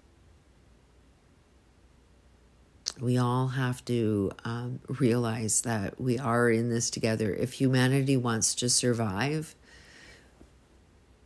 we 3.02 3.18
all 3.18 3.48
have 3.48 3.84
to 3.84 4.30
um, 4.44 4.78
realize 4.86 5.62
that 5.62 6.00
we 6.00 6.20
are 6.20 6.48
in 6.48 6.70
this 6.70 6.88
together. 6.88 7.34
If 7.34 7.54
humanity 7.54 8.16
wants 8.16 8.54
to 8.54 8.68
survive, 8.68 9.56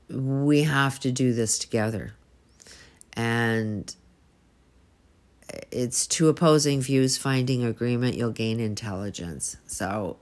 we 0.08 0.62
have 0.62 0.98
to 1.00 1.12
do 1.12 1.34
this 1.34 1.58
together. 1.58 2.14
And 3.12 3.94
it's 5.70 6.06
two 6.06 6.28
opposing 6.28 6.80
views 6.80 7.18
finding 7.18 7.62
agreement, 7.62 8.16
you'll 8.16 8.30
gain 8.30 8.58
intelligence. 8.58 9.58
So 9.66 10.16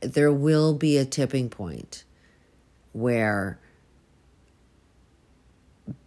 there 0.00 0.32
will 0.32 0.72
be 0.72 0.96
a 0.96 1.04
tipping 1.04 1.50
point 1.50 2.04
where 2.92 3.60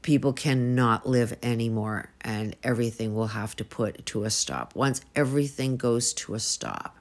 people 0.01 0.33
cannot 0.33 1.07
live 1.07 1.37
anymore 1.43 2.09
and 2.21 2.55
everything 2.63 3.13
will 3.13 3.27
have 3.27 3.55
to 3.57 3.65
put 3.65 4.05
to 4.07 4.23
a 4.23 4.29
stop. 4.29 4.75
Once 4.75 5.01
everything 5.15 5.77
goes 5.77 6.13
to 6.13 6.33
a 6.33 6.39
stop, 6.39 6.97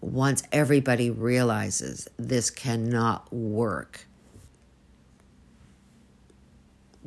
once 0.00 0.42
everybody 0.52 1.10
realizes 1.10 2.08
this 2.16 2.50
cannot 2.50 3.32
work, 3.32 4.06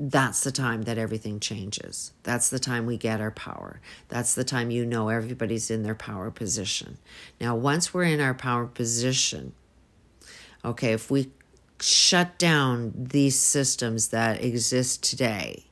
that's 0.02 0.44
the 0.44 0.52
time 0.52 0.84
that 0.84 0.98
everything 0.98 1.42
changes. 1.42 2.14
That's 2.24 2.50
the 2.50 2.60
time 2.60 2.86
we 2.86 2.98
get 2.98 3.20
our 3.20 3.32
power. 3.32 3.82
That's 4.08 4.34
the 4.34 4.46
time 4.46 4.72
you 4.72 4.86
know 4.86 5.10
everybody's 5.10 5.70
in 5.70 5.84
their 5.84 5.96
power 5.96 6.32
position. 6.32 6.98
Now, 7.40 7.56
once 7.56 7.94
we're 7.94 8.04
in 8.04 8.22
our 8.22 8.34
power 8.34 8.66
position, 8.66 9.54
okay, 10.64 10.94
if 10.94 11.12
we 11.12 11.32
shut 11.82 12.38
down 12.38 12.94
these 12.96 13.38
systems 13.38 14.10
that 14.10 14.44
exist 14.44 15.04
today, 15.04 15.66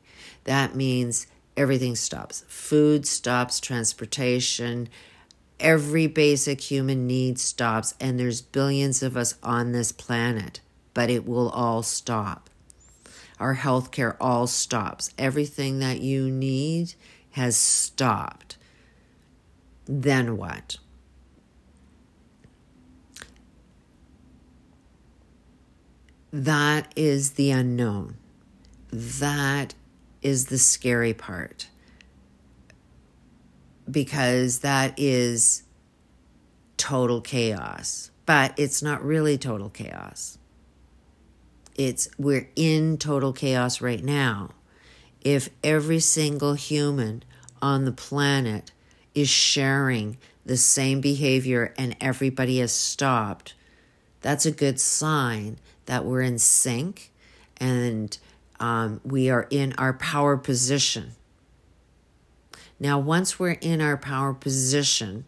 that 0.43 0.75
means 0.75 1.27
everything 1.55 1.95
stops. 1.95 2.43
Food 2.47 3.05
stops, 3.05 3.59
transportation, 3.59 4.89
every 5.59 6.07
basic 6.07 6.61
human 6.61 7.07
need 7.07 7.39
stops, 7.39 7.95
and 7.99 8.19
there's 8.19 8.41
billions 8.41 9.01
of 9.03 9.17
us 9.17 9.35
on 9.43 9.71
this 9.71 9.91
planet, 9.91 10.61
but 10.93 11.09
it 11.09 11.27
will 11.27 11.49
all 11.49 11.83
stop. 11.83 12.49
Our 13.39 13.55
healthcare 13.55 14.15
all 14.19 14.47
stops. 14.47 15.11
Everything 15.17 15.79
that 15.79 16.01
you 16.01 16.31
need 16.31 16.95
has 17.31 17.55
stopped. 17.55 18.57
Then 19.85 20.37
what? 20.37 20.77
That 26.31 26.91
is 26.95 27.31
the 27.31 27.51
unknown. 27.51 28.17
That 28.91 29.73
is 30.21 30.47
the 30.47 30.57
scary 30.57 31.13
part. 31.13 31.67
Because 33.89 34.59
that 34.59 34.93
is 34.97 35.63
total 36.75 37.21
chaos. 37.21 38.11
But 38.25 38.53
it's 38.57 38.81
not 38.83 39.03
really 39.03 39.37
total 39.37 39.69
chaos. 39.69 40.37
It's 41.75 42.09
we're 42.17 42.49
in 42.55 42.97
total 42.97 43.31
chaos 43.31 43.79
right 43.79 44.03
now. 44.03 44.49
If 45.21 45.49
every 45.63 45.99
single 45.99 46.55
human 46.55 47.23
on 47.61 47.85
the 47.85 47.91
planet 47.91 48.71
is 49.15 49.29
sharing 49.29 50.17
the 50.45 50.57
same 50.57 50.99
behavior 51.01 51.73
and 51.77 51.95
everybody 52.01 52.59
has 52.59 52.71
stopped, 52.71 53.53
that's 54.21 54.45
a 54.45 54.51
good 54.51 54.79
sign 54.79 55.59
that 55.87 56.05
we're 56.05 56.21
in 56.21 56.37
sync 56.37 57.11
and 57.57 58.17
um, 58.59 59.01
we 59.03 59.29
are 59.29 59.47
in 59.49 59.73
our 59.77 59.93
power 59.93 60.37
position. 60.37 61.13
Now, 62.79 62.99
once 62.99 63.39
we're 63.39 63.57
in 63.61 63.81
our 63.81 63.97
power 63.97 64.33
position, 64.33 65.25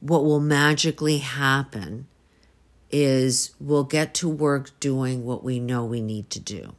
what 0.00 0.24
will 0.24 0.40
magically 0.40 1.18
happen 1.18 2.06
is 2.90 3.52
we'll 3.60 3.84
get 3.84 4.14
to 4.14 4.28
work 4.28 4.78
doing 4.80 5.24
what 5.24 5.44
we 5.44 5.58
know 5.58 5.84
we 5.84 6.00
need 6.00 6.30
to 6.30 6.40
do. 6.40 6.74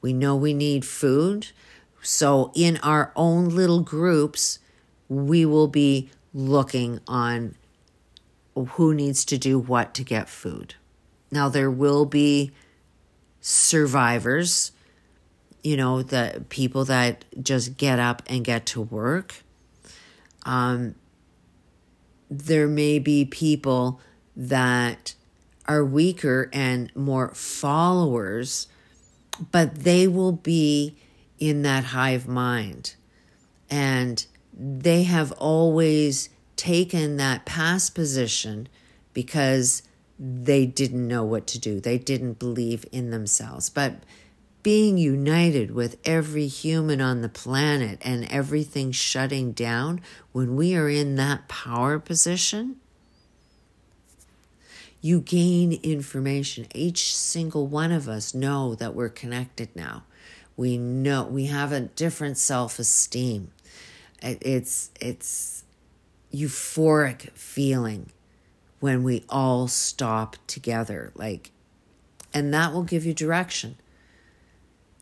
We 0.00 0.12
know 0.12 0.36
we 0.36 0.54
need 0.54 0.84
food. 0.84 1.48
So, 2.02 2.52
in 2.54 2.76
our 2.78 3.12
own 3.16 3.48
little 3.48 3.80
groups, 3.80 4.58
we 5.08 5.44
will 5.44 5.68
be 5.68 6.10
looking 6.32 7.00
on 7.08 7.54
who 8.54 8.94
needs 8.94 9.24
to 9.26 9.38
do 9.38 9.58
what 9.58 9.94
to 9.94 10.04
get 10.04 10.28
food. 10.28 10.74
Now, 11.36 11.50
there 11.50 11.70
will 11.70 12.06
be 12.06 12.52
survivors, 13.42 14.72
you 15.62 15.76
know, 15.76 16.02
the 16.02 16.46
people 16.48 16.86
that 16.86 17.26
just 17.42 17.76
get 17.76 17.98
up 17.98 18.22
and 18.26 18.42
get 18.42 18.64
to 18.68 18.80
work. 18.80 19.42
Um, 20.44 20.94
there 22.30 22.66
may 22.66 22.98
be 22.98 23.26
people 23.26 24.00
that 24.34 25.14
are 25.68 25.84
weaker 25.84 26.48
and 26.54 26.90
more 26.96 27.34
followers, 27.34 28.66
but 29.52 29.80
they 29.80 30.08
will 30.08 30.32
be 30.32 30.96
in 31.38 31.60
that 31.60 31.84
hive 31.84 32.26
mind. 32.26 32.94
And 33.68 34.24
they 34.58 35.02
have 35.02 35.32
always 35.32 36.30
taken 36.56 37.18
that 37.18 37.44
past 37.44 37.94
position 37.94 38.70
because 39.12 39.82
they 40.18 40.66
didn't 40.66 41.06
know 41.06 41.24
what 41.24 41.46
to 41.48 41.58
do. 41.58 41.80
They 41.80 41.98
didn't 41.98 42.38
believe 42.38 42.84
in 42.90 43.10
themselves. 43.10 43.68
But 43.68 43.96
being 44.62 44.98
united 44.98 45.70
with 45.70 45.96
every 46.04 46.46
human 46.48 47.00
on 47.00 47.20
the 47.20 47.28
planet 47.28 48.00
and 48.02 48.24
everything 48.32 48.92
shutting 48.92 49.52
down, 49.52 50.00
when 50.32 50.56
we 50.56 50.74
are 50.74 50.88
in 50.88 51.16
that 51.16 51.48
power 51.48 51.98
position, 51.98 52.76
you 55.00 55.20
gain 55.20 55.74
information. 55.84 56.66
Each 56.74 57.14
single 57.14 57.66
one 57.66 57.92
of 57.92 58.08
us 58.08 58.34
know 58.34 58.74
that 58.74 58.94
we're 58.94 59.08
connected 59.08 59.68
now. 59.76 60.04
We 60.56 60.78
know 60.78 61.24
we 61.24 61.46
have 61.46 61.70
a 61.70 61.82
different 61.82 62.38
self-esteem. 62.38 63.52
It's 64.22 64.90
it's 64.98 65.62
euphoric 66.32 67.30
feeling 67.32 68.10
when 68.86 69.02
we 69.02 69.24
all 69.28 69.66
stop 69.66 70.36
together 70.46 71.10
like 71.16 71.50
and 72.32 72.54
that 72.54 72.72
will 72.72 72.84
give 72.84 73.04
you 73.04 73.12
direction. 73.12 73.76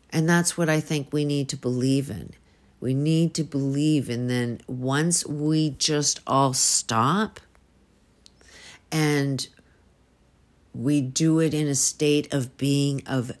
And 0.09 0.27
that's 0.27 0.57
what 0.57 0.69
i 0.69 0.79
think 0.79 1.13
we 1.13 1.23
need 1.23 1.49
to 1.49 1.55
believe 1.55 2.09
in. 2.09 2.33
We 2.79 2.95
need 2.95 3.35
to 3.35 3.43
believe 3.43 4.09
and 4.09 4.27
then 4.27 4.61
once 4.65 5.23
we 5.23 5.69
just 5.69 6.19
all 6.25 6.53
stop 6.53 7.39
and 8.91 9.47
we 10.73 11.01
do 11.01 11.39
it 11.39 11.53
in 11.53 11.67
a 11.67 11.75
state 11.75 12.33
of 12.33 12.57
being 12.57 13.03
of 13.05 13.31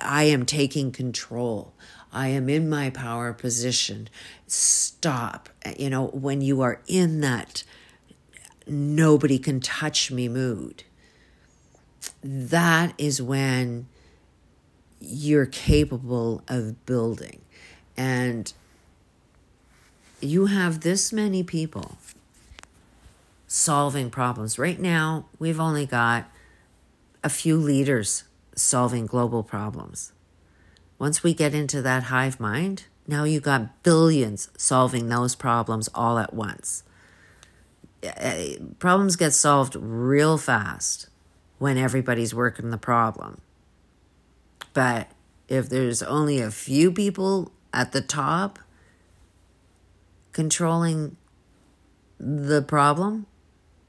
i 0.00 0.22
am 0.22 0.46
taking 0.46 0.92
control. 0.92 1.74
I 2.12 2.28
am 2.28 2.48
in 2.48 2.70
my 2.70 2.90
power 2.90 3.32
position. 3.32 4.08
Stop 4.46 5.48
you 5.76 5.90
know 5.90 6.06
when 6.06 6.40
you 6.40 6.60
are 6.60 6.80
in 6.86 7.20
that 7.22 7.64
nobody 8.68 9.38
can 9.38 9.60
touch 9.60 10.10
me 10.10 10.28
mood. 10.28 10.84
That 12.22 12.94
is 12.98 13.20
when 13.22 13.86
you're 15.00 15.46
capable 15.46 16.42
of 16.48 16.84
building. 16.86 17.42
And 17.96 18.52
you 20.20 20.46
have 20.46 20.80
this 20.80 21.12
many 21.12 21.42
people 21.42 21.98
solving 23.46 24.10
problems. 24.10 24.58
Right 24.58 24.78
now, 24.78 25.26
we've 25.38 25.60
only 25.60 25.86
got 25.86 26.30
a 27.24 27.28
few 27.28 27.56
leaders 27.56 28.24
solving 28.54 29.06
global 29.06 29.42
problems. 29.42 30.12
Once 30.98 31.22
we 31.22 31.32
get 31.32 31.54
into 31.54 31.80
that 31.82 32.04
hive 32.04 32.40
mind, 32.40 32.84
now 33.06 33.24
you 33.24 33.40
got 33.40 33.82
billions 33.82 34.50
solving 34.56 35.08
those 35.08 35.34
problems 35.34 35.88
all 35.94 36.18
at 36.18 36.34
once 36.34 36.82
Uh, 38.02 38.44
problems 38.78 39.16
get 39.16 39.34
solved 39.34 39.74
real 39.74 40.38
fast 40.38 41.08
when 41.58 41.76
everybody's 41.76 42.34
working 42.34 42.70
the 42.70 42.78
problem. 42.78 43.40
But 44.72 45.10
if 45.48 45.68
there's 45.68 46.02
only 46.02 46.40
a 46.40 46.50
few 46.50 46.92
people 46.92 47.50
at 47.72 47.92
the 47.92 48.00
top 48.00 48.60
controlling 50.32 51.16
the 52.20 52.62
problem, 52.62 53.26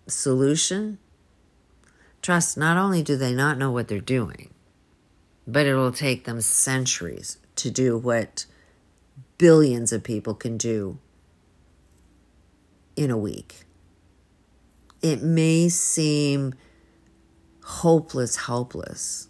solution, 0.07 0.97
trust, 2.23 2.57
not 2.57 2.77
only 2.77 3.03
do 3.03 3.15
they 3.15 3.33
not 3.33 3.57
know 3.57 3.69
what 3.69 3.87
they're 3.87 3.99
doing, 3.99 4.49
but 5.45 5.67
it 5.67 5.75
will 5.75 5.91
take 5.91 6.23
them 6.23 6.41
centuries 6.41 7.37
to 7.57 7.69
do 7.69 7.97
what 7.97 8.45
billions 9.37 9.93
of 9.93 10.03
people 10.03 10.33
can 10.33 10.57
do 10.57 10.97
in 12.95 13.11
a 13.11 13.17
week 13.17 13.65
it 15.01 15.21
may 15.21 15.69
seem 15.69 16.53
hopeless, 17.63 18.35
helpless. 18.35 19.27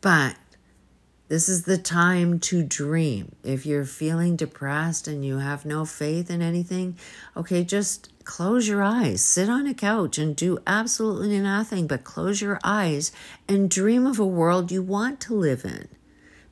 But 0.00 0.36
this 1.28 1.48
is 1.48 1.64
the 1.64 1.78
time 1.78 2.38
to 2.40 2.62
dream. 2.62 3.34
If 3.42 3.66
you're 3.66 3.84
feeling 3.84 4.36
depressed 4.36 5.08
and 5.08 5.24
you 5.24 5.38
have 5.38 5.66
no 5.66 5.84
faith 5.84 6.30
in 6.30 6.40
anything, 6.40 6.96
okay, 7.36 7.64
just 7.64 8.12
close 8.24 8.68
your 8.68 8.82
eyes, 8.82 9.22
sit 9.22 9.48
on 9.48 9.66
a 9.66 9.74
couch 9.74 10.18
and 10.18 10.36
do 10.36 10.58
absolutely 10.66 11.40
nothing 11.40 11.88
but 11.88 12.04
close 12.04 12.40
your 12.40 12.60
eyes 12.62 13.10
and 13.48 13.70
dream 13.70 14.06
of 14.06 14.20
a 14.20 14.26
world 14.26 14.70
you 14.70 14.82
want 14.82 15.18
to 15.22 15.34
live 15.34 15.64
in. 15.64 15.88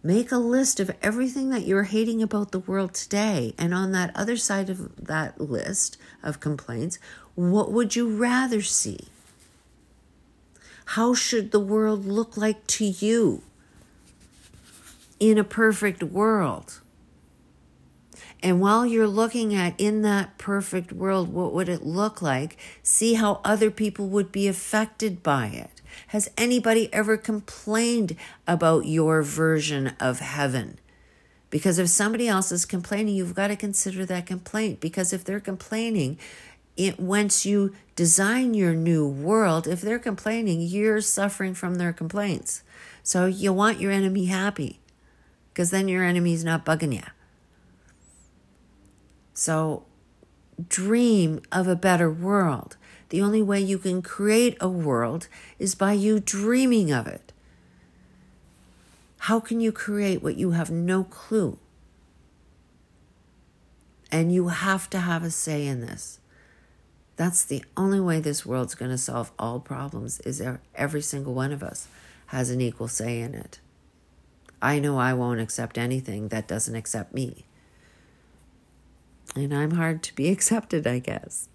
Make 0.06 0.30
a 0.30 0.36
list 0.36 0.80
of 0.80 0.94
everything 1.00 1.48
that 1.48 1.66
you're 1.66 1.84
hating 1.84 2.22
about 2.22 2.52
the 2.52 2.58
world 2.58 2.92
today. 2.92 3.54
And 3.56 3.72
on 3.72 3.92
that 3.92 4.14
other 4.14 4.36
side 4.36 4.68
of 4.68 4.94
that 5.06 5.40
list 5.40 5.96
of 6.22 6.40
complaints, 6.40 6.98
what 7.34 7.72
would 7.72 7.96
you 7.96 8.14
rather 8.14 8.60
see? 8.60 9.08
How 10.88 11.14
should 11.14 11.52
the 11.52 11.58
world 11.58 12.04
look 12.04 12.36
like 12.36 12.66
to 12.66 12.84
you 12.84 13.40
in 15.18 15.38
a 15.38 15.44
perfect 15.44 16.02
world? 16.02 16.82
And 18.42 18.60
while 18.60 18.84
you're 18.84 19.08
looking 19.08 19.54
at 19.54 19.74
in 19.80 20.02
that 20.02 20.36
perfect 20.36 20.92
world, 20.92 21.32
what 21.32 21.54
would 21.54 21.70
it 21.70 21.82
look 21.82 22.20
like? 22.20 22.58
See 22.82 23.14
how 23.14 23.40
other 23.42 23.70
people 23.70 24.08
would 24.08 24.30
be 24.30 24.48
affected 24.48 25.22
by 25.22 25.46
it. 25.46 25.73
Has 26.08 26.30
anybody 26.36 26.92
ever 26.92 27.16
complained 27.16 28.16
about 28.46 28.86
your 28.86 29.22
version 29.22 29.92
of 30.00 30.20
heaven? 30.20 30.78
Because 31.50 31.78
if 31.78 31.88
somebody 31.88 32.26
else 32.26 32.50
is 32.50 32.64
complaining, 32.64 33.14
you've 33.14 33.34
got 33.34 33.48
to 33.48 33.56
consider 33.56 34.04
that 34.06 34.26
complaint. 34.26 34.80
Because 34.80 35.12
if 35.12 35.24
they're 35.24 35.40
complaining, 35.40 36.18
it, 36.76 36.98
once 36.98 37.46
you 37.46 37.72
design 37.94 38.54
your 38.54 38.74
new 38.74 39.06
world, 39.06 39.66
if 39.66 39.80
they're 39.80 39.98
complaining, 39.98 40.60
you're 40.60 41.00
suffering 41.00 41.54
from 41.54 41.76
their 41.76 41.92
complaints. 41.92 42.62
So 43.02 43.26
you 43.26 43.52
want 43.52 43.80
your 43.80 43.92
enemy 43.92 44.26
happy 44.26 44.80
because 45.52 45.70
then 45.70 45.86
your 45.86 46.02
enemy's 46.02 46.44
not 46.44 46.64
bugging 46.64 46.94
you. 46.94 47.02
So 49.32 49.84
dream 50.68 51.40
of 51.52 51.68
a 51.68 51.76
better 51.76 52.10
world. 52.10 52.76
The 53.08 53.22
only 53.22 53.42
way 53.42 53.60
you 53.60 53.78
can 53.78 54.02
create 54.02 54.56
a 54.60 54.68
world 54.68 55.28
is 55.58 55.74
by 55.74 55.92
you 55.92 56.20
dreaming 56.20 56.92
of 56.92 57.06
it. 57.06 57.32
How 59.18 59.40
can 59.40 59.60
you 59.60 59.72
create 59.72 60.22
what 60.22 60.36
you 60.36 60.50
have 60.50 60.70
no 60.70 61.04
clue? 61.04 61.58
And 64.12 64.32
you 64.32 64.48
have 64.48 64.90
to 64.90 65.00
have 65.00 65.22
a 65.24 65.30
say 65.30 65.66
in 65.66 65.80
this. 65.80 66.18
That's 67.16 67.44
the 67.44 67.64
only 67.76 68.00
way 68.00 68.20
this 68.20 68.44
world's 68.44 68.74
going 68.74 68.90
to 68.90 68.98
solve 68.98 69.32
all 69.38 69.60
problems 69.60 70.20
is 70.20 70.42
every 70.74 71.02
single 71.02 71.32
one 71.32 71.52
of 71.52 71.62
us 71.62 71.88
has 72.26 72.50
an 72.50 72.60
equal 72.60 72.88
say 72.88 73.20
in 73.20 73.34
it. 73.34 73.60
I 74.60 74.78
know 74.78 74.98
I 74.98 75.14
won't 75.14 75.40
accept 75.40 75.78
anything 75.78 76.28
that 76.28 76.48
doesn't 76.48 76.74
accept 76.74 77.14
me. 77.14 77.44
And 79.36 79.54
I'm 79.54 79.72
hard 79.72 80.02
to 80.04 80.14
be 80.14 80.28
accepted, 80.30 80.86
I 80.86 80.98
guess. 80.98 81.48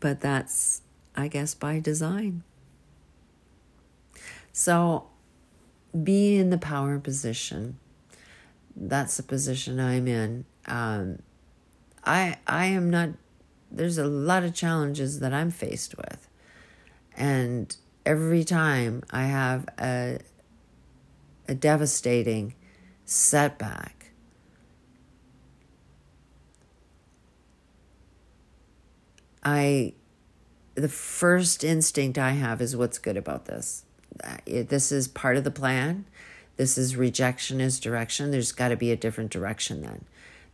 But 0.00 0.20
that's, 0.20 0.82
I 1.16 1.28
guess, 1.28 1.54
by 1.54 1.80
design. 1.80 2.42
So 4.52 5.08
be 6.02 6.36
in 6.36 6.50
the 6.50 6.58
power 6.58 6.98
position. 6.98 7.78
That's 8.76 9.16
the 9.16 9.22
position 9.22 9.80
I'm 9.80 10.06
in. 10.06 10.44
Um, 10.66 11.20
I 12.04 12.38
I 12.46 12.66
am 12.66 12.90
not. 12.90 13.10
There's 13.70 13.98
a 13.98 14.06
lot 14.06 14.44
of 14.44 14.54
challenges 14.54 15.20
that 15.20 15.32
I'm 15.32 15.50
faced 15.50 15.96
with, 15.96 16.28
and 17.16 17.76
every 18.06 18.44
time 18.44 19.02
I 19.10 19.24
have 19.24 19.68
a 19.78 20.18
a 21.48 21.54
devastating 21.54 22.54
setback, 23.04 23.97
I 29.48 29.94
the 30.74 30.88
first 30.88 31.64
instinct 31.64 32.18
I 32.18 32.32
have 32.32 32.60
is 32.60 32.76
what's 32.76 32.98
good 32.98 33.16
about 33.16 33.46
this. 33.46 33.84
Uh, 34.22 34.36
this 34.46 34.92
is 34.92 35.08
part 35.08 35.36
of 35.36 35.44
the 35.44 35.50
plan. 35.50 36.04
This 36.56 36.78
is 36.78 36.96
rejection 36.96 37.60
is 37.60 37.80
direction. 37.80 38.30
There's 38.30 38.52
got 38.52 38.68
to 38.68 38.76
be 38.76 38.92
a 38.92 38.96
different 38.96 39.30
direction 39.30 39.82
then. 39.82 40.04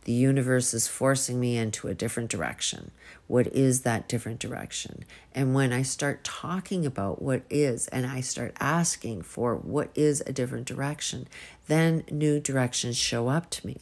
The 0.05 0.13
universe 0.13 0.73
is 0.73 0.87
forcing 0.87 1.39
me 1.39 1.57
into 1.57 1.87
a 1.87 1.95
different 1.95 2.29
direction. 2.29 2.91
What 3.27 3.47
is 3.47 3.81
that 3.81 4.07
different 4.07 4.39
direction? 4.39 5.03
And 5.33 5.55
when 5.55 5.73
I 5.73 5.81
start 5.81 6.23
talking 6.23 6.85
about 6.85 7.21
what 7.21 7.41
is 7.49 7.87
and 7.87 8.05
I 8.05 8.21
start 8.21 8.55
asking 8.59 9.23
for 9.23 9.55
what 9.55 9.89
is 9.95 10.23
a 10.25 10.33
different 10.33 10.65
direction, 10.65 11.27
then 11.67 12.03
new 12.11 12.39
directions 12.39 12.97
show 12.97 13.27
up 13.29 13.49
to 13.51 13.67
me. 13.67 13.77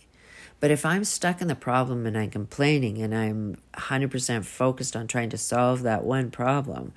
But 0.63 0.71
if 0.71 0.85
I'm 0.85 1.03
stuck 1.03 1.41
in 1.41 1.49
the 1.49 1.55
problem 1.55 2.05
and 2.05 2.17
I'm 2.17 2.29
complaining 2.29 3.01
and 3.01 3.13
I'm 3.13 3.57
100% 3.73 4.45
focused 4.45 4.95
on 4.95 5.07
trying 5.07 5.29
to 5.31 5.37
solve 5.37 5.81
that 5.81 6.05
one 6.05 6.31
problem 6.31 6.93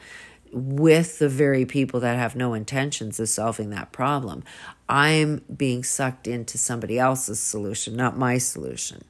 with 0.53 1.19
the 1.19 1.29
very 1.29 1.67
people 1.67 1.99
that 1.99 2.17
have 2.17 2.37
no 2.37 2.55
intentions 2.55 3.19
of 3.19 3.29
solving 3.29 3.71
that 3.71 3.91
problem, 3.91 4.45
I'm 4.89 5.43
being 5.53 5.83
sucked 5.83 6.29
into 6.29 6.59
somebody 6.59 6.97
else's 6.97 7.41
solution, 7.41 7.97
not 7.97 8.17
my 8.17 8.39
solution. 8.39 9.03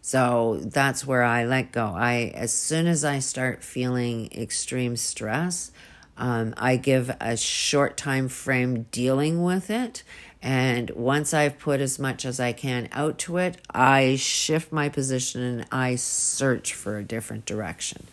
So 0.00 0.58
that's 0.60 1.06
where 1.06 1.22
I 1.22 1.44
let 1.44 1.70
go. 1.70 1.94
I 1.96 2.32
as 2.34 2.52
soon 2.52 2.88
as 2.88 3.04
I 3.04 3.20
start 3.20 3.62
feeling 3.62 4.32
extreme 4.32 4.96
stress, 4.96 5.70
um, 6.16 6.54
I 6.56 6.74
give 6.74 7.14
a 7.20 7.36
short 7.36 7.96
time 7.96 8.26
frame 8.26 8.86
dealing 8.90 9.44
with 9.44 9.70
it 9.70 10.02
and 10.42 10.90
once 10.90 11.32
I've 11.32 11.58
put 11.58 11.80
as 11.80 12.00
much 12.00 12.24
as 12.24 12.40
I 12.40 12.52
can 12.52 12.88
out 12.90 13.16
to 13.20 13.36
it, 13.36 13.58
I 13.72 14.16
shift 14.16 14.72
my 14.72 14.88
position 14.88 15.40
and 15.40 15.66
I 15.70 15.94
search 15.94 16.74
for 16.74 16.98
a 16.98 17.04
different 17.04 17.46
direction. 17.46 18.08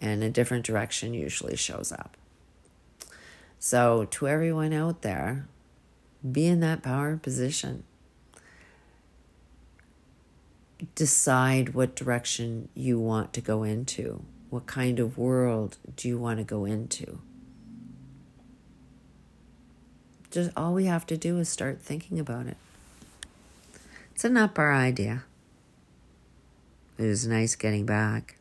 And 0.00 0.22
a 0.22 0.30
different 0.30 0.64
direction 0.64 1.14
usually 1.14 1.56
shows 1.56 1.90
up. 1.90 2.16
So, 3.58 4.06
to 4.10 4.28
everyone 4.28 4.72
out 4.72 5.02
there, 5.02 5.46
be 6.30 6.46
in 6.46 6.60
that 6.60 6.82
power 6.82 7.16
position. 7.16 7.82
Decide 10.94 11.74
what 11.74 11.96
direction 11.96 12.68
you 12.74 13.00
want 13.00 13.32
to 13.32 13.40
go 13.40 13.62
into. 13.62 14.22
What 14.50 14.66
kind 14.66 15.00
of 15.00 15.18
world 15.18 15.78
do 15.96 16.08
you 16.08 16.18
want 16.18 16.38
to 16.38 16.44
go 16.44 16.66
into? 16.66 17.20
Just 20.34 20.50
all 20.56 20.74
we 20.74 20.86
have 20.86 21.06
to 21.06 21.16
do 21.16 21.38
is 21.38 21.48
start 21.48 21.80
thinking 21.80 22.18
about 22.18 22.48
it. 22.48 22.56
It's 24.12 24.24
an 24.24 24.36
upper 24.36 24.72
idea. 24.72 25.22
It 26.98 27.04
was 27.04 27.24
nice 27.24 27.54
getting 27.54 27.86
back. 27.86 28.34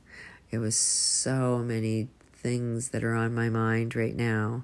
It 0.50 0.58
was 0.58 0.76
so 0.76 1.60
many 1.60 2.08
things 2.34 2.90
that 2.90 3.04
are 3.04 3.14
on 3.14 3.36
my 3.36 3.48
mind 3.48 3.96
right 3.96 4.16
now. 4.16 4.64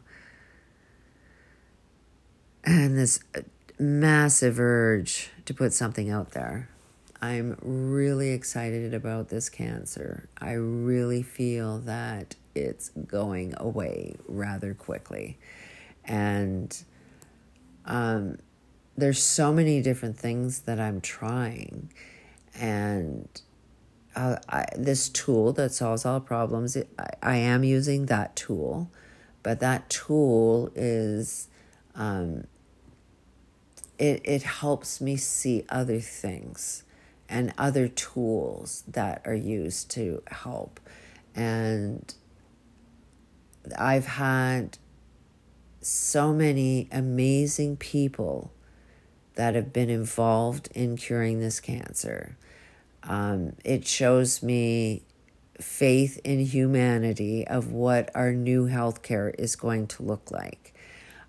And 2.64 2.98
this 2.98 3.20
uh, 3.38 3.42
massive 3.78 4.60
urge 4.60 5.30
to 5.46 5.54
put 5.54 5.72
something 5.72 6.10
out 6.10 6.32
there. 6.32 6.68
I'm 7.22 7.58
really 7.62 8.32
excited 8.32 8.92
about 8.96 9.30
this 9.30 9.50
cancer. 9.50 10.28
I 10.40 10.54
really 10.54 11.22
feel 11.22 11.78
that 11.82 12.34
it's 12.56 12.90
going 12.90 13.54
away 13.56 14.16
rather 14.28 14.74
quickly. 14.74 15.38
And 16.04 16.76
um, 17.90 18.38
there's 18.96 19.22
so 19.22 19.52
many 19.52 19.82
different 19.82 20.18
things 20.18 20.62
that 20.62 20.80
I'm 20.80 21.02
trying, 21.02 21.92
and 22.54 23.28
uh, 24.16 24.38
I, 24.48 24.66
this 24.78 25.10
tool 25.10 25.54
that 25.54 25.72
solves 25.74 26.06
all 26.06 26.20
problems, 26.20 26.76
it, 26.76 26.90
I, 27.00 27.08
I, 27.24 27.36
am 27.38 27.64
using 27.64 28.06
that 28.06 28.36
tool, 28.36 28.92
but 29.42 29.60
that 29.62 29.90
tool 29.90 30.72
is, 30.76 31.48
um, 31.96 32.46
it 33.98 34.22
it 34.24 34.44
helps 34.44 35.02
me 35.02 35.18
see 35.18 35.66
other 35.70 36.00
things 36.00 36.84
and 37.28 37.54
other 37.58 37.88
tools 37.88 38.84
that 38.88 39.22
are 39.26 39.36
used 39.36 39.90
to 39.92 40.22
help, 40.28 40.80
and 41.34 42.14
I've 43.78 44.08
had 44.08 44.78
so 45.82 46.34
many 46.34 46.88
amazing 46.92 47.78
people 47.78 48.52
that 49.36 49.56
have 49.56 49.72
been 49.72 49.90
involved 49.90 50.70
in 50.76 50.98
curing 50.98 51.40
this 51.40 51.60
cancer. 51.60 52.38
Um, 53.04 53.54
it 53.64 53.88
shows 53.88 54.44
me 54.44 55.04
faith 55.60 56.20
in 56.24 56.40
humanity 56.40 57.48
of 57.48 57.72
what 57.72 58.12
our 58.14 58.34
new 58.34 58.68
healthcare 58.68 59.34
is 59.38 59.56
going 59.56 59.88
to 59.88 60.04
look 60.04 60.32
like. 60.32 60.74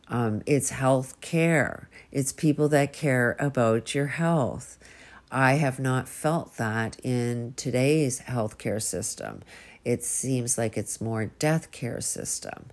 Um, 0.09 0.43
it's 0.45 0.71
health 0.71 1.21
care, 1.21 1.89
it's 2.11 2.33
people 2.33 2.69
that 2.71 2.93
care 2.93 3.37
about 3.39 3.95
your 3.95 4.09
health. 4.09 4.77
I 5.31 5.55
have 5.55 5.79
not 5.79 6.09
felt 6.09 6.57
that 6.57 6.99
in 7.05 7.55
today's 7.57 8.23
healthcare 8.23 8.83
system. 8.83 9.43
It 9.85 10.03
seems 10.03 10.59
like 10.59 10.77
it's 10.77 11.01
more 11.01 11.27
death 11.27 11.71
care 11.71 12.01
system. 12.01 12.67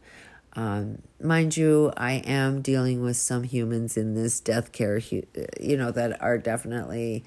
Um, 0.58 1.04
mind 1.22 1.56
you, 1.56 1.94
I 1.96 2.14
am 2.14 2.64
dealing 2.64 3.04
with 3.04 3.16
some 3.16 3.44
humans 3.44 3.96
in 3.96 4.16
this 4.16 4.40
death 4.40 4.72
care, 4.72 4.98
you 4.98 5.78
know, 5.78 5.92
that 5.92 6.20
are 6.20 6.40
definitely 6.40 7.24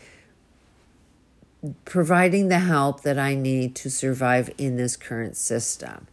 providing 1.85 2.49
the 2.49 2.59
help 2.59 3.03
that 3.03 3.21
I 3.21 3.37
need 3.37 3.77
to 3.77 3.91
survive 3.91 4.51
in 4.59 4.77
this 4.77 4.97
current 4.97 5.37
system. 5.37 6.09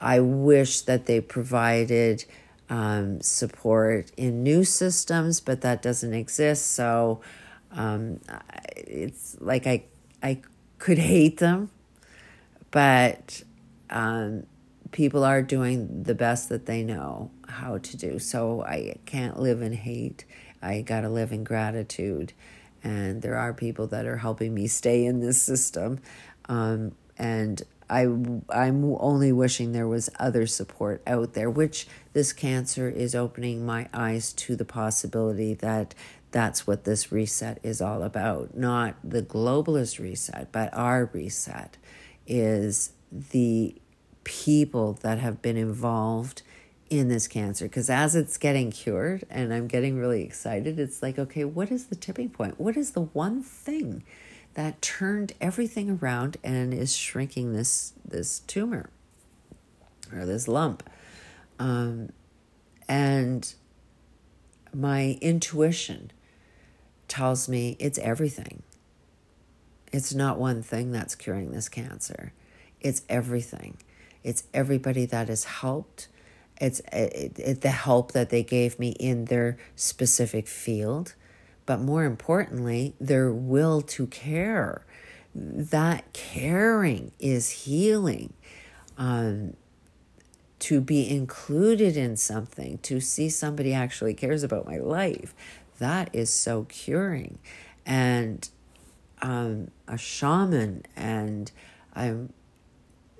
I 0.00 0.20
wish 0.20 0.80
that 0.82 1.04
they 1.04 1.20
provided 1.20 2.24
um, 2.70 3.20
support 3.20 4.10
in 4.16 4.42
new 4.42 4.64
systems, 4.64 5.40
but 5.40 5.60
that 5.60 5.82
doesn't 5.82 6.14
exist. 6.14 6.72
So 6.72 7.20
um, 7.72 8.20
it's 8.76 9.36
like 9.40 9.66
I 9.66 9.84
I 10.22 10.40
could 10.78 10.98
hate 10.98 11.36
them, 11.36 11.70
but 12.70 13.42
um, 13.90 14.46
people 14.92 15.24
are 15.24 15.42
doing 15.42 16.02
the 16.04 16.14
best 16.14 16.48
that 16.48 16.66
they 16.66 16.82
know 16.82 17.30
how 17.48 17.78
to 17.78 17.96
do. 17.96 18.18
So 18.18 18.62
I 18.62 18.96
can't 19.06 19.38
live 19.38 19.62
in 19.62 19.72
hate. 19.72 20.24
I 20.62 20.82
got 20.82 21.02
to 21.02 21.08
live 21.08 21.32
in 21.32 21.44
gratitude. 21.44 22.32
And 22.82 23.22
there 23.22 23.36
are 23.36 23.52
people 23.52 23.86
that 23.88 24.06
are 24.06 24.18
helping 24.18 24.54
me 24.54 24.66
stay 24.66 25.04
in 25.04 25.20
this 25.20 25.40
system. 25.42 26.00
Um, 26.48 26.92
and 27.18 27.62
I, 27.88 28.02
I'm 28.02 28.96
only 28.98 29.32
wishing 29.32 29.72
there 29.72 29.88
was 29.88 30.10
other 30.18 30.46
support 30.46 31.02
out 31.06 31.34
there, 31.34 31.50
which 31.50 31.86
this 32.12 32.32
cancer 32.32 32.88
is 32.88 33.14
opening 33.14 33.64
my 33.64 33.88
eyes 33.92 34.32
to 34.34 34.56
the 34.56 34.64
possibility 34.64 35.54
that 35.54 35.94
that's 36.30 36.66
what 36.66 36.84
this 36.84 37.10
reset 37.12 37.58
is 37.62 37.80
all 37.80 38.02
about. 38.02 38.56
Not 38.56 38.96
the 39.02 39.22
globalist 39.22 39.98
reset, 39.98 40.50
but 40.52 40.72
our 40.74 41.10
reset 41.12 41.76
is 42.26 42.92
the 43.10 43.76
people 44.26 44.92
that 45.00 45.18
have 45.18 45.40
been 45.40 45.56
involved 45.56 46.42
in 46.90 47.08
this 47.08 47.26
cancer. 47.26 47.64
Because 47.64 47.88
as 47.88 48.14
it's 48.14 48.36
getting 48.36 48.70
cured 48.70 49.24
and 49.30 49.54
I'm 49.54 49.66
getting 49.66 49.98
really 49.98 50.22
excited, 50.22 50.78
it's 50.78 51.02
like, 51.02 51.18
okay, 51.18 51.44
what 51.44 51.70
is 51.70 51.86
the 51.86 51.96
tipping 51.96 52.28
point? 52.28 52.60
What 52.60 52.76
is 52.76 52.90
the 52.92 53.02
one 53.02 53.42
thing? 53.42 54.04
that 54.56 54.80
turned 54.80 55.34
everything 55.38 55.98
around 56.00 56.38
and 56.42 56.72
is 56.72 56.96
shrinking 56.96 57.52
this 57.52 57.92
this 58.02 58.38
tumor 58.40 58.88
or 60.12 60.24
this 60.24 60.48
lump. 60.48 60.82
Um, 61.58 62.08
and 62.88 63.54
my 64.74 65.18
intuition 65.20 66.10
tells 67.06 67.50
me 67.50 67.76
it's 67.78 67.98
everything. 67.98 68.62
It's 69.92 70.14
not 70.14 70.38
one 70.38 70.62
thing 70.62 70.90
that's 70.90 71.14
curing 71.14 71.52
this 71.52 71.68
cancer. 71.68 72.32
It's 72.80 73.02
everything. 73.10 73.76
It's 74.26 74.44
everybody 74.52 75.06
that 75.06 75.28
has 75.28 75.44
helped. 75.44 76.08
It's 76.60 76.80
it, 76.92 77.38
it, 77.38 77.60
the 77.60 77.70
help 77.70 78.12
that 78.12 78.30
they 78.30 78.42
gave 78.42 78.78
me 78.78 78.90
in 78.90 79.26
their 79.26 79.56
specific 79.74 80.46
field 80.48 81.14
but 81.66 81.80
more 81.80 82.04
importantly, 82.04 82.94
their 83.00 83.32
will 83.32 83.82
to 83.82 84.06
care. 84.06 84.86
That 85.34 86.12
caring 86.12 87.10
is 87.18 87.50
healing. 87.50 88.32
Um, 88.96 89.54
to 90.58 90.80
be 90.80 91.10
included 91.10 91.98
in 91.98 92.16
something, 92.16 92.78
to 92.78 92.98
see 92.98 93.28
somebody 93.28 93.74
actually 93.74 94.14
cares 94.14 94.42
about 94.42 94.64
my 94.64 94.78
life, 94.78 95.34
that 95.78 96.08
is 96.14 96.30
so 96.30 96.64
curing. 96.64 97.38
And 97.84 98.48
um, 99.20 99.70
a 99.86 99.98
shaman, 99.98 100.84
and 100.96 101.52
I'm 101.94 102.32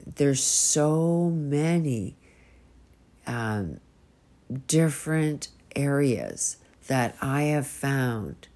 there's 0.06 0.42
so 0.42 1.30
many 1.30 2.16
um, 3.26 3.80
different 4.68 5.48
areas 5.74 6.58
that 6.86 7.16
I 7.20 7.42
have 7.42 7.66
found 7.66 8.48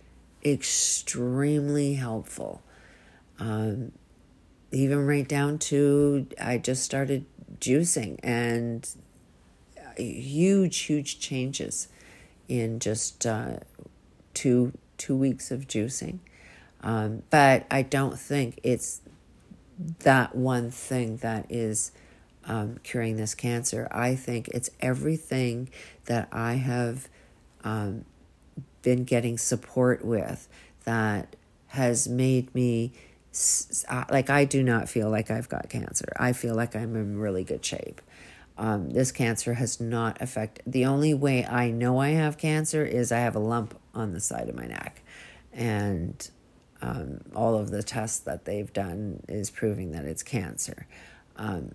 extremely 0.45 1.95
helpful. 1.95 2.63
Um, 3.39 3.93
even 4.71 5.07
right 5.07 5.27
down 5.27 5.59
to 5.59 6.27
I 6.41 6.59
just 6.59 6.85
started 6.85 7.25
juicing 7.59 8.19
and 8.23 8.89
huge, 9.97 10.79
huge 10.79 11.19
changes 11.19 11.89
in 12.49 12.79
just 12.79 13.27
uh, 13.27 13.57
two 14.35 14.73
two 14.97 15.17
weeks 15.17 15.51
of 15.51 15.67
juicing. 15.67 16.19
Um, 16.83 17.23
but 17.31 17.67
I 17.71 17.83
don't 17.83 18.19
think 18.19 18.61
it's 18.63 19.01
that 20.01 20.35
one 20.35 20.71
thing 20.71 21.19
that 21.19 21.47
is 21.49 21.93
um, 22.45 22.79
curing 22.83 23.17
this 23.17 23.35
cancer. 23.35 23.89
I 23.91 24.15
think 24.15 24.49
it's 24.49 24.71
everything 24.81 25.71
that 26.07 26.29
I 26.33 26.55
have 26.55 27.09
um, 27.65 28.05
been 28.83 29.05
getting 29.05 29.39
support 29.39 30.05
with 30.05 30.49
that 30.85 31.37
has 31.69 32.09
made 32.09 32.53
me 32.55 32.93
like 34.11 34.29
I 34.29 34.45
do 34.45 34.63
not 34.63 34.89
feel 34.89 35.09
like 35.09 35.31
I've 35.31 35.49
got 35.49 35.69
cancer. 35.69 36.13
I 36.19 36.33
feel 36.33 36.55
like 36.55 36.75
I'm 36.75 36.97
in 36.97 37.19
really 37.19 37.45
good 37.45 37.65
shape. 37.65 38.01
Um, 38.59 38.91
this 38.91 39.13
cancer 39.13 39.55
has 39.55 39.81
not 39.81 40.21
affected. 40.21 40.65
The 40.67 40.85
only 40.85 41.15
way 41.15 41.47
I 41.47 41.71
know 41.71 41.99
I 41.99 42.11
have 42.11 42.37
cancer 42.37 42.85
is 42.85 43.13
I 43.13 43.21
have 43.21 43.37
a 43.37 43.41
lump 43.41 43.79
on 43.95 44.13
the 44.13 44.21
side 44.21 44.49
of 44.49 44.57
my 44.57 44.67
neck, 44.67 45.03
and 45.53 46.29
um, 46.83 47.21
all 47.35 47.57
of 47.57 47.71
the 47.71 47.83
tests 47.83 48.21
that 48.21 48.45
they've 48.45 48.73
done 48.73 49.23
is 49.29 49.51
proving 49.51 49.93
that 49.93 50.05
it's 50.05 50.23
cancer. 50.23 50.87
Um, 51.37 51.75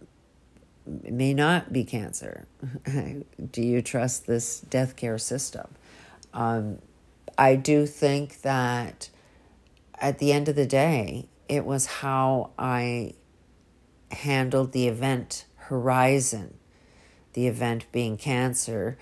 it 1.03 1.13
may 1.13 1.33
not 1.33 1.73
be 1.73 1.83
cancer. 1.83 2.47
do 3.51 3.61
you 3.61 3.81
trust 3.81 4.27
this 4.27 4.59
death 4.59 4.95
care 4.95 5.17
system? 5.17 5.67
Um, 6.33 6.79
I 7.37 7.55
do 7.55 7.85
think 7.85 8.41
that 8.41 9.09
at 9.99 10.19
the 10.19 10.31
end 10.31 10.47
of 10.47 10.55
the 10.55 10.65
day, 10.65 11.27
it 11.47 11.65
was 11.65 11.85
how 11.85 12.51
I 12.57 13.13
handled 14.11 14.71
the 14.71 14.87
event 14.87 15.45
horizon, 15.55 16.55
the 17.33 17.47
event 17.47 17.85
being 17.91 18.17
cancer. 18.17 18.97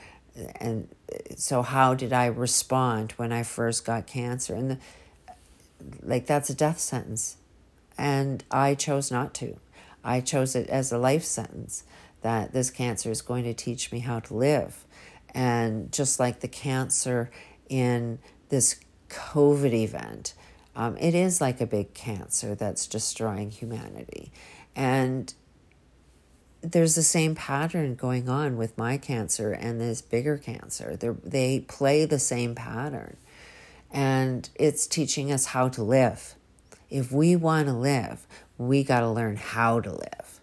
And 0.56 0.90
so, 1.36 1.62
how 1.62 1.94
did 1.94 2.14
I 2.14 2.26
respond 2.28 3.12
when 3.14 3.32
I 3.32 3.44
first 3.44 3.86
got 3.86 4.08
cancer? 4.08 4.56
And 4.56 4.72
the, 4.72 4.80
like, 6.02 6.26
that's 6.26 6.50
a 6.50 6.56
death 6.56 6.80
sentence. 6.80 7.38
And 7.98 8.44
I 8.50 8.76
chose 8.76 9.12
not 9.12 9.34
to. 9.36 9.58
I 10.04 10.22
chose 10.22 10.56
it 10.56 10.68
as 10.70 10.92
a 10.92 10.98
life 10.98 11.24
sentence 11.24 11.84
that 12.22 12.54
this 12.54 12.70
cancer 12.70 13.12
is 13.12 13.22
going 13.22 13.44
to 13.44 13.54
teach 13.54 13.92
me 13.92 14.00
how 14.00 14.20
to 14.22 14.34
live. 14.34 14.86
And 15.34 15.92
just 15.92 16.20
like 16.20 16.40
the 16.40 16.48
cancer 16.48 17.32
in 17.70 18.20
this 18.50 18.80
COVID 19.10 19.74
event. 19.74 20.34
Um, 20.76 20.98
it 20.98 21.14
is 21.14 21.40
like 21.40 21.62
a 21.62 21.68
big 21.68 21.94
cancer 21.94 22.56
that's 22.56 22.88
destroying 22.88 23.52
humanity. 23.52 24.32
And 24.76 25.34
there's 26.62 26.96
the 26.96 27.04
same 27.04 27.36
pattern 27.36 27.96
going 27.96 28.30
on 28.30 28.58
with 28.58 28.78
my 28.78 28.98
cancer 28.98 29.52
and 29.52 29.80
this 29.80 30.02
bigger 30.02 30.38
cancer. 30.38 30.96
They're, 30.96 31.18
they 31.24 31.60
play 31.60 32.06
the 32.06 32.20
same 32.20 32.56
pattern. 32.56 33.18
And 33.94 34.50
it's 34.56 34.88
teaching 34.88 35.32
us 35.32 35.46
how 35.46 35.70
to 35.70 35.84
live. 35.84 36.36
If 36.90 37.12
we 37.12 37.36
want 37.36 37.68
to 37.68 37.74
live, 37.74 38.28
we 38.58 38.84
got 38.84 39.02
to 39.02 39.10
learn 39.10 39.38
how 39.38 39.80
to 39.80 39.92
live. 39.92 40.42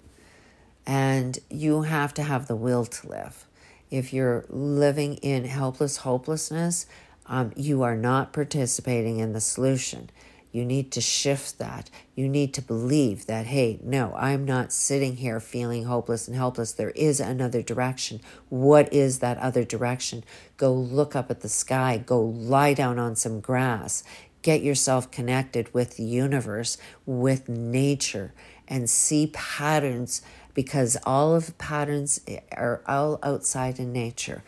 And 0.86 1.38
you 1.50 1.82
have 1.82 2.14
to 2.14 2.22
have 2.22 2.46
the 2.46 2.56
will 2.56 2.86
to 2.86 3.08
live. 3.08 3.46
If 3.90 4.12
you're 4.12 4.46
living 4.48 5.16
in 5.16 5.44
helpless 5.44 5.98
hopelessness, 5.98 6.86
um, 7.26 7.52
you 7.56 7.82
are 7.82 7.96
not 7.96 8.32
participating 8.32 9.18
in 9.18 9.32
the 9.32 9.40
solution. 9.40 10.10
You 10.52 10.64
need 10.64 10.90
to 10.92 11.00
shift 11.00 11.58
that. 11.58 11.90
You 12.16 12.28
need 12.28 12.52
to 12.54 12.62
believe 12.62 13.26
that, 13.26 13.46
hey, 13.46 13.78
no, 13.82 14.12
I'm 14.16 14.44
not 14.44 14.72
sitting 14.72 15.16
here 15.16 15.38
feeling 15.38 15.84
hopeless 15.84 16.26
and 16.26 16.36
helpless. 16.36 16.72
There 16.72 16.90
is 16.90 17.20
another 17.20 17.62
direction. 17.62 18.20
What 18.48 18.92
is 18.92 19.20
that 19.20 19.38
other 19.38 19.64
direction? 19.64 20.24
Go 20.56 20.72
look 20.72 21.14
up 21.14 21.30
at 21.30 21.40
the 21.40 21.48
sky. 21.48 22.02
Go 22.04 22.20
lie 22.20 22.74
down 22.74 22.98
on 22.98 23.14
some 23.14 23.40
grass. 23.40 24.02
Get 24.42 24.62
yourself 24.62 25.10
connected 25.10 25.72
with 25.72 25.96
the 25.96 26.04
universe, 26.04 26.78
with 27.06 27.48
nature, 27.48 28.32
and 28.66 28.88
see 28.90 29.28
patterns 29.32 30.22
because 30.54 30.96
all 31.04 31.34
of 31.34 31.46
the 31.46 31.52
patterns 31.52 32.20
are 32.52 32.82
all 32.86 33.18
outside 33.22 33.78
in 33.78 33.92
nature 33.92 34.42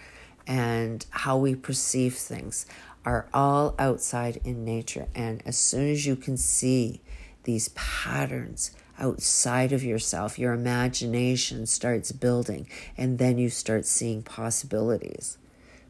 and 0.47 1.07
how 1.11 1.37
we 1.37 1.55
perceive 1.55 2.15
things 2.17 2.67
are 3.05 3.27
all 3.33 3.75
outside 3.79 4.41
in 4.45 4.65
nature. 4.65 5.09
And 5.15 5.43
as 5.45 5.59
soon 5.59 5.91
as 5.91 6.07
you 6.07 6.17
can 6.17 6.37
see 6.37 7.01
these 7.45 7.69
patterns 7.71 8.71
outside 8.99 9.73
of 9.73 9.83
yourself, 9.83 10.39
your 10.39 10.53
imagination 10.53 11.67
starts 11.67 12.13
building, 12.13 12.69
and 12.97 13.19
then 13.19 13.39
you 13.39 13.51
start 13.51 13.85
seeing 13.85 14.23
possibilities. 14.23 15.39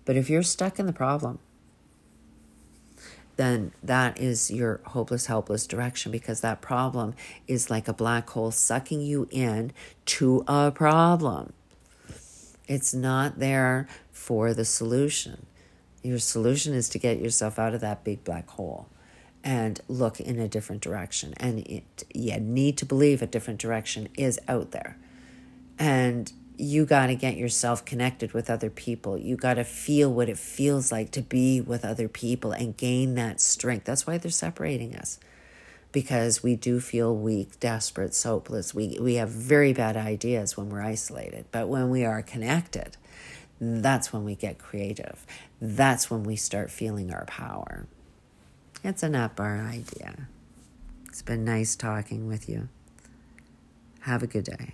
But 0.05 0.16
if 0.16 0.31
you're 0.31 0.42
stuck 0.42 0.79
in 0.79 0.87
the 0.87 0.92
problem, 0.92 1.38
then 3.37 3.72
that 3.83 4.18
is 4.18 4.51
your 4.51 4.81
hopeless, 4.87 5.27
helpless 5.27 5.66
direction 5.66 6.12
because 6.12 6.40
that 6.40 6.61
problem 6.61 7.14
is 7.48 7.70
like 7.70 7.88
a 7.88 7.92
black 7.92 8.29
hole 8.31 8.51
sucking 8.51 9.01
you 9.01 9.29
in 9.31 9.72
to 10.05 10.44
a 10.46 10.70
problem. 10.70 11.53
It's 12.68 12.95
not 12.95 13.39
there 13.39 13.89
for 14.11 14.55
the 14.55 14.64
solution. 14.64 15.47
Your 16.03 16.18
solution 16.18 16.74
is 16.74 16.88
to 16.90 16.98
get 16.98 17.20
yourself 17.20 17.59
out 17.59 17.74
of 17.74 17.80
that 17.82 18.05
big 18.05 18.24
black 18.24 18.48
hole 18.50 18.88
and 19.44 19.80
look 19.88 20.20
in 20.20 20.38
a 20.38 20.48
different 20.48 20.82
direction. 20.82 21.34
And 21.38 21.61
it, 21.61 22.05
you 22.14 22.38
need 22.40 22.76
to 22.78 22.86
believe 22.86 23.22
a 23.22 23.26
different 23.26 23.61
direction 23.61 24.09
is 24.16 24.38
out 24.48 24.70
there. 24.72 24.96
And 25.78 26.32
you 26.59 26.84
got 26.86 27.07
to 27.07 27.14
get 27.16 27.36
yourself 27.36 27.84
connected 27.84 28.32
with 28.32 28.50
other 28.50 28.70
people. 28.70 29.18
You 29.18 29.36
got 29.36 29.55
to 29.55 29.64
feel 29.64 30.12
what 30.12 30.28
it 30.28 30.38
feels 30.38 30.92
like 30.92 31.11
to 31.12 31.22
be 31.22 31.61
with 31.61 31.84
other 31.84 32.09
people 32.09 32.53
and 32.53 32.76
gain 32.76 33.14
that 33.16 33.40
strength. 33.40 33.84
That's 33.84 34.07
why 34.07 34.18
they're 34.18 34.30
separating 34.30 34.94
us. 34.94 35.18
because 35.92 36.42
we 36.42 36.57
do 36.57 36.80
feel 36.80 37.14
weak, 37.14 37.61
desperate, 37.61 38.18
hopeless. 38.22 38.74
We, 38.74 38.98
we 39.00 39.14
have 39.16 39.28
very 39.28 39.72
bad 39.72 39.96
ideas 39.96 40.57
when 40.57 40.70
we're 40.70 40.82
isolated. 40.82 41.44
But 41.53 41.68
when 41.68 41.90
we 41.90 42.05
are 42.05 42.22
connected, 42.22 42.96
that's 43.61 44.12
when 44.12 44.24
we 44.24 44.34
get 44.34 44.59
creative. 44.59 45.24
That's 45.64 46.10
when 46.10 46.24
we 46.24 46.34
start 46.34 46.72
feeling 46.72 47.14
our 47.14 47.24
power. 47.26 47.86
It's 48.82 49.04
an 49.04 49.14
up 49.14 49.38
our 49.38 49.60
idea. 49.60 50.26
It's 51.06 51.22
been 51.22 51.44
nice 51.44 51.76
talking 51.76 52.26
with 52.26 52.48
you. 52.48 52.68
Have 54.00 54.24
a 54.24 54.26
good 54.26 54.42
day. 54.42 54.72